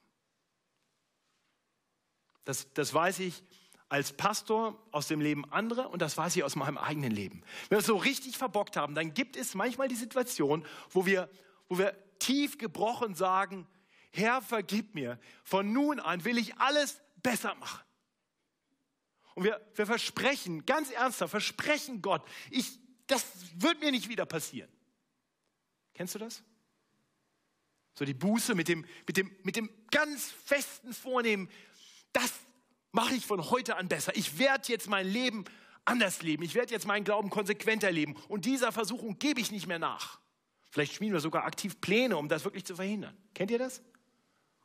Das, 2.45 2.73
das 2.75 2.95
weiß 2.95 3.19
ich 3.19 3.43
als 3.89 4.13
Pastor 4.13 4.81
aus 4.93 5.09
dem 5.09 5.21
Leben 5.21 5.45
anderer 5.51 5.91
und 5.91 6.01
das 6.01 6.17
weiß 6.17 6.37
ich 6.37 6.45
aus 6.45 6.55
meinem 6.55 6.79
eigenen 6.79 7.11
Leben. 7.11 7.43
Wenn 7.71 7.79
wir 7.79 7.81
es 7.81 7.87
so 7.87 7.97
richtig 7.97 8.39
verbockt 8.39 8.77
haben, 8.77 8.95
dann 8.95 9.15
gibt 9.15 9.35
es 9.35 9.57
manchmal 9.57 9.89
die 9.89 9.97
Situation, 9.97 10.65
wo 10.91 11.07
wir, 11.07 11.29
wo 11.69 11.79
wir 11.79 11.93
tief 12.21 12.57
gebrochen 12.57 13.17
sagen, 13.17 13.67
Herr, 14.13 14.43
vergib 14.43 14.95
mir. 14.95 15.19
Von 15.43 15.73
nun 15.73 15.99
an 15.99 16.25
will 16.25 16.39
ich 16.39 16.57
alles 16.57 17.01
besser 17.23 17.55
machen. 17.57 17.83
Und 19.35 19.45
wir, 19.45 19.61
wir 19.75 19.87
versprechen, 19.87 20.67
ganz 20.67 20.91
ernsthaft, 20.91 21.31
versprechen 21.31 22.03
Gott, 22.03 22.23
ich, 22.51 22.79
das 23.07 23.25
wird 23.55 23.81
mir 23.81 23.91
nicht 23.91 24.09
wieder 24.09 24.27
passieren. 24.27 24.71
Kennst 25.95 26.15
du 26.15 26.19
das? 26.19 26.43
So 27.95 28.05
die 28.05 28.15
Buße 28.15 28.55
mit 28.55 28.69
dem, 28.69 28.85
mit 29.07 29.17
dem, 29.17 29.35
mit 29.43 29.57
dem 29.57 29.71
ganz 29.91 30.31
festen 30.31 30.93
Vornehmen, 30.93 31.49
das 32.13 32.33
mache 32.91 33.15
ich 33.15 33.27
von 33.27 33.51
heute 33.51 33.77
an 33.77 33.89
besser. 33.89 34.15
Ich 34.17 34.39
werde 34.39 34.69
jetzt 34.69 34.89
mein 34.89 35.07
Leben 35.07 35.45
anders 35.85 36.23
leben. 36.23 36.43
Ich 36.43 36.55
werde 36.55 36.73
jetzt 36.73 36.87
meinen 36.87 37.05
Glauben 37.05 37.31
konsequenter 37.31 37.91
leben. 37.91 38.17
Und 38.29 38.45
dieser 38.45 38.73
Versuchung 38.73 39.19
gebe 39.19 39.41
ich 39.41 39.51
nicht 39.51 39.67
mehr 39.67 39.79
nach. 39.79 40.21
Vielleicht 40.71 40.95
schmieden 40.95 41.15
wir 41.15 41.21
sogar 41.21 41.45
aktiv 41.45 41.81
Pläne, 41.81 42.17
um 42.17 42.29
das 42.29 42.45
wirklich 42.45 42.65
zu 42.65 42.77
verhindern. 42.77 43.17
Kennt 43.35 43.51
ihr 43.51 43.59
das? 43.59 43.83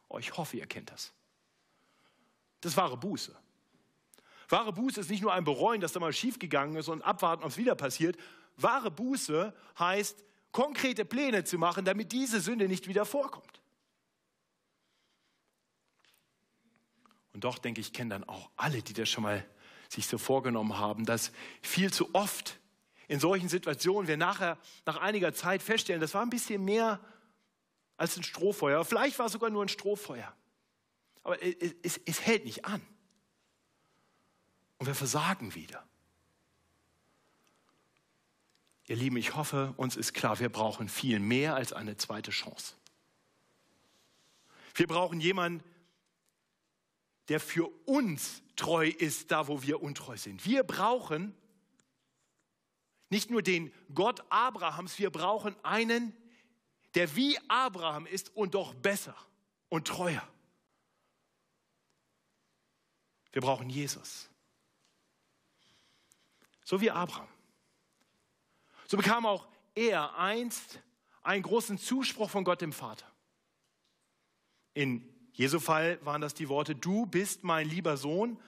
Oh, 0.09 0.19
ich 0.19 0.35
hoffe, 0.37 0.57
ihr 0.57 0.67
kennt 0.67 0.91
das. 0.91 1.13
Das 2.61 2.73
ist 2.73 2.77
wahre 2.77 2.97
Buße. 2.97 3.35
Wahre 4.49 4.71
Buße 4.71 5.01
ist 5.01 5.09
nicht 5.09 5.21
nur 5.21 5.33
ein 5.33 5.43
Bereuen, 5.43 5.81
dass 5.81 5.91
da 5.91 5.99
mal 5.99 6.13
schiefgegangen 6.13 6.77
ist 6.77 6.87
und 6.87 7.01
abwarten, 7.01 7.43
ob 7.43 7.49
es 7.49 7.57
wieder 7.57 7.75
passiert. 7.75 8.17
Wahre 8.55 8.89
Buße 8.89 9.53
heißt, 9.77 10.23
konkrete 10.51 11.05
Pläne 11.05 11.43
zu 11.43 11.57
machen, 11.57 11.85
damit 11.85 12.11
diese 12.11 12.39
Sünde 12.39 12.67
nicht 12.67 12.87
wieder 12.87 13.05
vorkommt. 13.05 13.61
Und 17.33 17.43
doch 17.43 17.59
denke 17.59 17.81
ich, 17.81 17.93
kennen 17.93 18.09
dann 18.09 18.23
auch 18.23 18.49
alle, 18.55 18.81
die 18.81 18.93
das 18.93 19.09
schon 19.09 19.23
mal 19.23 19.45
sich 19.89 20.07
so 20.07 20.17
vorgenommen 20.17 20.77
haben, 20.77 21.05
dass 21.05 21.31
viel 21.61 21.93
zu 21.93 22.13
oft 22.15 22.59
in 23.07 23.19
solchen 23.19 23.47
Situationen 23.47 24.07
wir 24.07 24.17
nachher 24.17 24.57
nach 24.85 24.97
einiger 24.97 25.33
Zeit 25.33 25.61
feststellen, 25.61 26.01
das 26.01 26.13
war 26.13 26.21
ein 26.21 26.29
bisschen 26.29 26.65
mehr 26.65 26.99
als 27.97 28.15
ein 28.15 28.23
Strohfeuer. 28.23 28.85
Vielleicht 28.85 29.19
war 29.19 29.25
es 29.25 29.31
sogar 29.31 29.49
nur 29.49 29.65
ein 29.65 29.69
Strohfeuer. 29.69 30.33
Aber 31.23 31.41
es, 31.43 31.75
es, 31.83 31.99
es 32.05 32.21
hält 32.21 32.45
nicht 32.45 32.65
an. 32.65 32.81
Und 34.77 34.85
wir 34.87 34.95
versagen 34.95 35.55
wieder. 35.55 35.85
Ihr 38.87 38.95
Lieben, 38.95 39.17
ich 39.17 39.35
hoffe, 39.35 39.73
uns 39.75 39.97
ist 39.97 40.13
klar, 40.13 40.39
wir 40.39 40.49
brauchen 40.49 40.87
viel 40.87 41.19
mehr 41.19 41.55
als 41.55 41.73
eine 41.73 41.97
zweite 41.97 42.31
Chance. 42.31 42.75
Wir 44.75 44.87
brauchen 44.87 45.19
jemanden, 45.19 45.63
der 47.27 47.39
für 47.41 47.67
uns 47.85 48.41
treu 48.55 48.87
ist, 48.87 49.31
da 49.31 49.47
wo 49.47 49.61
wir 49.61 49.81
untreu 49.81 50.15
sind. 50.15 50.45
Wir 50.45 50.63
brauchen 50.63 51.35
nicht 53.09 53.29
nur 53.29 53.41
den 53.41 53.73
Gott 53.93 54.23
Abrahams, 54.29 54.99
wir 54.99 55.09
brauchen 55.09 55.55
einen, 55.63 56.15
der 56.97 57.15
wie 57.15 57.37
Abraham 57.47 58.07
ist 58.07 58.35
und 58.35 58.55
doch 58.55 58.73
besser 58.73 59.15
und 59.69 59.87
treuer. 59.87 60.27
Wir 63.31 63.39
brauchen 63.43 63.69
Jesus. 63.69 64.27
So 66.65 66.81
wie 66.81 66.89
Abraham. 66.89 67.27
So 68.87 68.97
bekam 68.97 69.27
auch 69.27 69.47
er 69.75 70.17
einst 70.17 70.79
einen 71.21 71.43
großen 71.43 71.77
Zuspruch 71.77 72.31
von 72.31 72.43
Gott 72.43 72.61
dem 72.61 72.73
Vater. 72.73 73.05
In 74.73 75.07
Jesu 75.33 75.59
Fall 75.59 76.03
waren 76.03 76.21
das 76.21 76.33
die 76.33 76.49
Worte, 76.49 76.73
du 76.73 77.05
bist 77.05 77.43
mein 77.43 77.69
lieber 77.69 77.95
Sohn, 77.97 78.41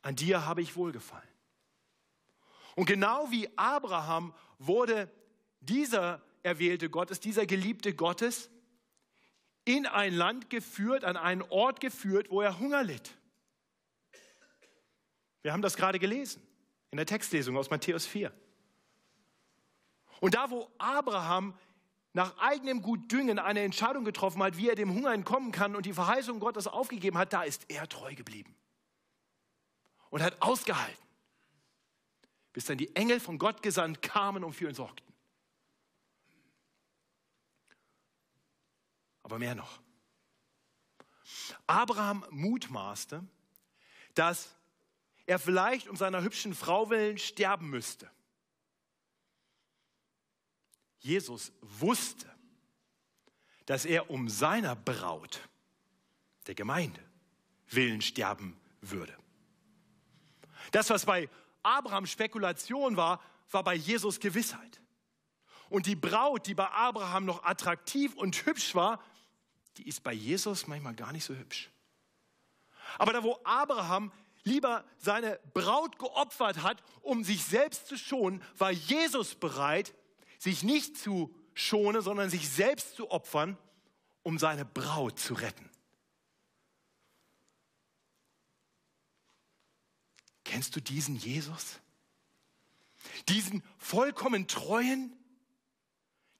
an 0.00 0.16
dir 0.16 0.46
habe 0.46 0.62
ich 0.62 0.74
wohlgefallen. 0.74 1.28
Und 2.76 2.86
genau 2.86 3.30
wie 3.30 3.46
Abraham 3.58 4.32
wurde 4.58 5.12
dieser 5.60 6.22
erwählte 6.48 6.90
Gottes, 6.90 7.20
dieser 7.20 7.46
geliebte 7.46 7.94
Gottes, 7.94 8.50
in 9.64 9.86
ein 9.86 10.14
Land 10.14 10.50
geführt, 10.50 11.04
an 11.04 11.16
einen 11.16 11.42
Ort 11.42 11.80
geführt, 11.80 12.30
wo 12.30 12.40
er 12.40 12.58
Hunger 12.58 12.82
litt. 12.82 13.12
Wir 15.42 15.52
haben 15.52 15.62
das 15.62 15.76
gerade 15.76 15.98
gelesen 15.98 16.42
in 16.90 16.96
der 16.96 17.06
Textlesung 17.06 17.56
aus 17.56 17.70
Matthäus 17.70 18.06
4. 18.06 18.32
Und 20.20 20.34
da, 20.34 20.50
wo 20.50 20.70
Abraham 20.78 21.54
nach 22.12 22.36
eigenem 22.38 22.82
Gutdüngen 22.82 23.38
eine 23.38 23.60
Entscheidung 23.60 24.04
getroffen 24.04 24.42
hat, 24.42 24.56
wie 24.56 24.68
er 24.68 24.74
dem 24.74 24.92
Hunger 24.92 25.12
entkommen 25.12 25.52
kann 25.52 25.76
und 25.76 25.86
die 25.86 25.92
Verheißung 25.92 26.40
Gottes 26.40 26.66
aufgegeben 26.66 27.18
hat, 27.18 27.32
da 27.32 27.42
ist 27.42 27.66
er 27.68 27.88
treu 27.88 28.14
geblieben 28.14 28.54
und 30.10 30.22
hat 30.22 30.40
ausgehalten, 30.40 31.04
bis 32.52 32.64
dann 32.64 32.78
die 32.78 32.96
Engel 32.96 33.20
von 33.20 33.38
Gott 33.38 33.62
gesandt 33.62 34.02
kamen 34.02 34.42
und 34.42 34.54
für 34.54 34.68
ihn 34.68 34.74
sorgten. 34.74 35.06
Aber 39.28 39.38
mehr 39.38 39.54
noch. 39.54 39.78
Abraham 41.66 42.24
mutmaßte, 42.30 43.22
dass 44.14 44.56
er 45.26 45.38
vielleicht 45.38 45.86
um 45.86 45.96
seiner 45.96 46.22
hübschen 46.22 46.54
Frau 46.54 46.88
willen 46.88 47.18
sterben 47.18 47.68
müsste. 47.68 48.10
Jesus 51.00 51.52
wusste, 51.60 52.26
dass 53.66 53.84
er 53.84 54.10
um 54.10 54.30
seiner 54.30 54.74
Braut, 54.74 55.46
der 56.46 56.54
Gemeinde, 56.54 57.04
willen 57.68 58.00
sterben 58.00 58.58
würde. 58.80 59.14
Das, 60.70 60.88
was 60.88 61.04
bei 61.04 61.28
Abraham 61.62 62.06
Spekulation 62.06 62.96
war, 62.96 63.22
war 63.50 63.62
bei 63.62 63.74
Jesus 63.74 64.20
Gewissheit. 64.20 64.80
Und 65.68 65.84
die 65.84 65.96
Braut, 65.96 66.46
die 66.46 66.54
bei 66.54 66.68
Abraham 66.70 67.26
noch 67.26 67.44
attraktiv 67.44 68.14
und 68.14 68.46
hübsch 68.46 68.74
war, 68.74 69.02
die 69.78 69.88
ist 69.88 70.02
bei 70.02 70.12
Jesus 70.12 70.66
manchmal 70.66 70.94
gar 70.94 71.12
nicht 71.12 71.24
so 71.24 71.34
hübsch. 71.34 71.70
Aber 72.98 73.12
da, 73.12 73.22
wo 73.22 73.38
Abraham 73.44 74.12
lieber 74.44 74.84
seine 74.98 75.38
Braut 75.54 75.98
geopfert 75.98 76.62
hat, 76.62 76.82
um 77.02 77.24
sich 77.24 77.44
selbst 77.44 77.86
zu 77.86 77.96
schonen, 77.96 78.42
war 78.56 78.70
Jesus 78.70 79.34
bereit, 79.34 79.94
sich 80.38 80.62
nicht 80.62 80.96
zu 80.96 81.34
schonen, 81.54 82.02
sondern 82.02 82.30
sich 82.30 82.48
selbst 82.48 82.96
zu 82.96 83.10
opfern, 83.10 83.58
um 84.22 84.38
seine 84.38 84.64
Braut 84.64 85.18
zu 85.18 85.34
retten. 85.34 85.68
Kennst 90.44 90.74
du 90.76 90.80
diesen 90.80 91.16
Jesus? 91.16 91.80
Diesen 93.28 93.62
vollkommen 93.76 94.48
treuen, 94.48 95.14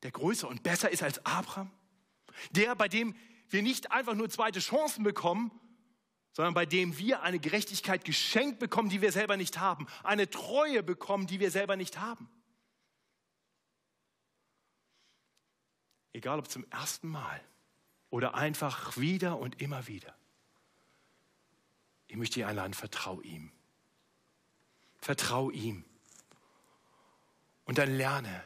der 0.03 0.13
größer 0.13 0.49
und 0.49 0.63
besser 0.63 0.91
ist 0.91 1.03
als 1.03 1.25
Abraham? 1.27 1.71
Der, 2.51 2.75
bei 2.75 2.89
dem 2.89 3.15
wir 3.51 3.63
nicht 3.63 3.93
einfach 3.93 4.15
nur 4.15 4.29
zweite 4.29 4.61
Chancen 4.61 5.05
bekommen, 5.05 5.51
sondern 6.33 6.55
bei 6.55 6.67
dem 6.67 6.99
wir 6.99 7.23
eine 7.23 7.39
Gerechtigkeit 7.39 8.05
geschenkt 8.05 8.59
bekommen, 8.59 8.89
die 8.89 9.01
wir 9.01 9.13
selber 9.13 9.37
nicht 9.37 9.59
haben, 9.59 9.87
eine 10.05 10.31
Treue 10.31 10.83
bekommen, 10.83 11.27
die 11.27 11.41
wir 11.41 11.51
selber 11.51 11.77
nicht 11.77 11.99
haben. 11.99 12.29
Egal 16.13 16.39
ob 16.39 16.49
zum 16.49 16.65
ersten 16.71 17.09
Mal 17.09 17.41
oder 18.11 18.35
einfach 18.35 18.97
wieder 18.97 19.39
und 19.39 19.61
immer 19.61 19.87
wieder. 19.87 20.15
Ich 22.07 22.17
möchte 22.17 22.35
dich 22.35 22.47
einladen, 22.47 22.75
vertrau 22.75 23.21
ihm. 23.21 23.53
Vertrau 24.99 25.51
ihm. 25.51 25.85
Und 27.65 27.79
dann 27.79 27.97
lerne, 27.97 28.43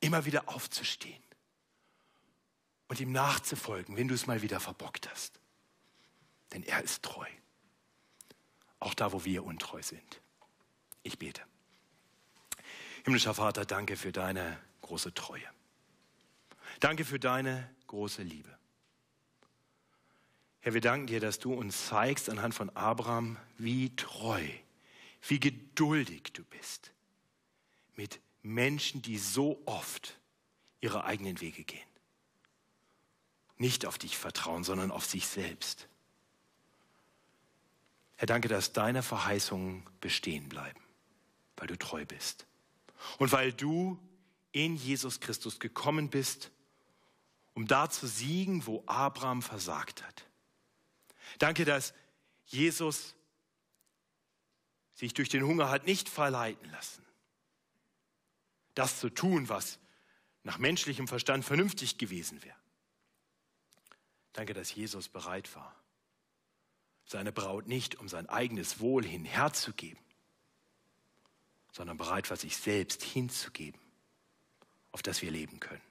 immer 0.00 0.24
wieder 0.24 0.48
aufzustehen 0.48 1.21
und 2.92 3.00
ihm 3.00 3.12
nachzufolgen, 3.12 3.96
wenn 3.96 4.06
du 4.06 4.14
es 4.14 4.26
mal 4.26 4.42
wieder 4.42 4.60
verbockt 4.60 5.10
hast. 5.10 5.40
Denn 6.52 6.62
er 6.62 6.82
ist 6.82 7.02
treu. 7.02 7.26
Auch 8.80 8.92
da, 8.92 9.12
wo 9.14 9.24
wir 9.24 9.44
untreu 9.44 9.82
sind. 9.82 10.20
Ich 11.02 11.18
bete. 11.18 11.40
Himmlischer 13.06 13.32
Vater, 13.32 13.64
danke 13.64 13.96
für 13.96 14.12
deine 14.12 14.60
große 14.82 15.14
Treue. 15.14 15.46
Danke 16.80 17.06
für 17.06 17.18
deine 17.18 17.66
große 17.86 18.22
Liebe. 18.24 18.58
Herr, 20.60 20.74
wir 20.74 20.82
danken 20.82 21.06
dir, 21.06 21.20
dass 21.20 21.38
du 21.38 21.54
uns 21.54 21.86
zeigst 21.86 22.28
anhand 22.28 22.54
von 22.54 22.68
Abraham, 22.76 23.38
wie 23.56 23.96
treu, 23.96 24.46
wie 25.28 25.40
geduldig 25.40 26.34
du 26.34 26.44
bist 26.44 26.92
mit 27.96 28.20
Menschen, 28.42 29.00
die 29.00 29.16
so 29.16 29.62
oft 29.64 30.20
ihre 30.82 31.04
eigenen 31.04 31.40
Wege 31.40 31.64
gehen 31.64 31.91
nicht 33.62 33.86
auf 33.86 33.96
dich 33.96 34.18
vertrauen, 34.18 34.64
sondern 34.64 34.90
auf 34.90 35.06
sich 35.06 35.26
selbst. 35.26 35.88
Herr, 38.16 38.26
danke, 38.26 38.48
dass 38.48 38.72
deine 38.72 39.02
Verheißungen 39.02 39.86
bestehen 40.00 40.48
bleiben, 40.48 40.80
weil 41.56 41.68
du 41.68 41.78
treu 41.78 42.04
bist. 42.04 42.46
Und 43.18 43.32
weil 43.32 43.52
du 43.52 43.98
in 44.50 44.76
Jesus 44.76 45.20
Christus 45.20 45.60
gekommen 45.60 46.10
bist, 46.10 46.50
um 47.54 47.66
da 47.66 47.88
zu 47.88 48.06
siegen, 48.06 48.66
wo 48.66 48.82
Abraham 48.86 49.42
versagt 49.42 50.02
hat. 50.02 50.26
Danke, 51.38 51.64
dass 51.64 51.94
Jesus 52.46 53.14
sich 54.94 55.14
durch 55.14 55.28
den 55.28 55.44
Hunger 55.44 55.70
hat 55.70 55.86
nicht 55.86 56.08
verleiten 56.08 56.70
lassen, 56.70 57.04
das 58.74 59.00
zu 59.00 59.08
tun, 59.08 59.48
was 59.48 59.78
nach 60.42 60.58
menschlichem 60.58 61.06
Verstand 61.06 61.44
vernünftig 61.44 61.98
gewesen 61.98 62.42
wäre. 62.42 62.61
Danke, 64.32 64.54
dass 64.54 64.74
Jesus 64.74 65.08
bereit 65.08 65.54
war, 65.54 65.74
seine 67.04 67.32
Braut 67.32 67.66
nicht 67.66 67.96
um 67.96 68.08
sein 68.08 68.28
eigenes 68.28 68.80
Wohl 68.80 69.04
hin 69.04 69.24
herzugeben, 69.24 70.00
sondern 71.72 71.96
bereit 71.96 72.30
war, 72.30 72.36
sich 72.36 72.56
selbst 72.56 73.02
hinzugeben, 73.02 73.80
auf 74.90 75.02
das 75.02 75.22
wir 75.22 75.30
leben 75.30 75.60
können. 75.60 75.82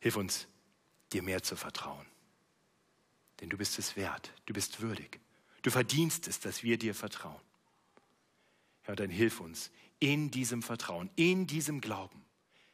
Hilf 0.00 0.16
uns, 0.16 0.48
dir 1.12 1.22
mehr 1.22 1.42
zu 1.42 1.56
vertrauen. 1.56 2.06
Denn 3.40 3.48
du 3.48 3.56
bist 3.56 3.78
es 3.78 3.96
wert, 3.96 4.32
du 4.46 4.52
bist 4.52 4.80
würdig. 4.80 5.20
Du 5.62 5.70
verdienst 5.70 6.28
es, 6.28 6.40
dass 6.40 6.62
wir 6.62 6.76
dir 6.76 6.94
vertrauen. 6.94 7.40
Ja, 8.86 8.96
dann 8.96 9.10
hilf 9.10 9.40
uns, 9.40 9.70
in 10.00 10.30
diesem 10.30 10.62
Vertrauen, 10.62 11.08
in 11.14 11.46
diesem 11.46 11.80
Glauben 11.80 12.24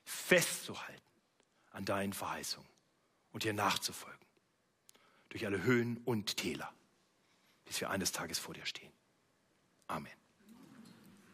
festzuhalten 0.05 1.03
an 1.71 1.85
deinen 1.85 2.15
Verheißungen 2.15 2.78
und 3.39 3.45
dir 3.45 3.53
nachzufolgen. 3.53 4.19
Durch 5.29 5.47
alle 5.47 5.63
Höhen 5.63 5.99
und 5.99 6.37
Täler, 6.37 6.75
bis 7.67 7.81
wir 7.81 7.89
eines 7.89 8.11
Tages 8.11 8.41
vor 8.41 8.53
dir 8.53 8.67
stehen. 8.67 8.91
Amen. 9.87 10.18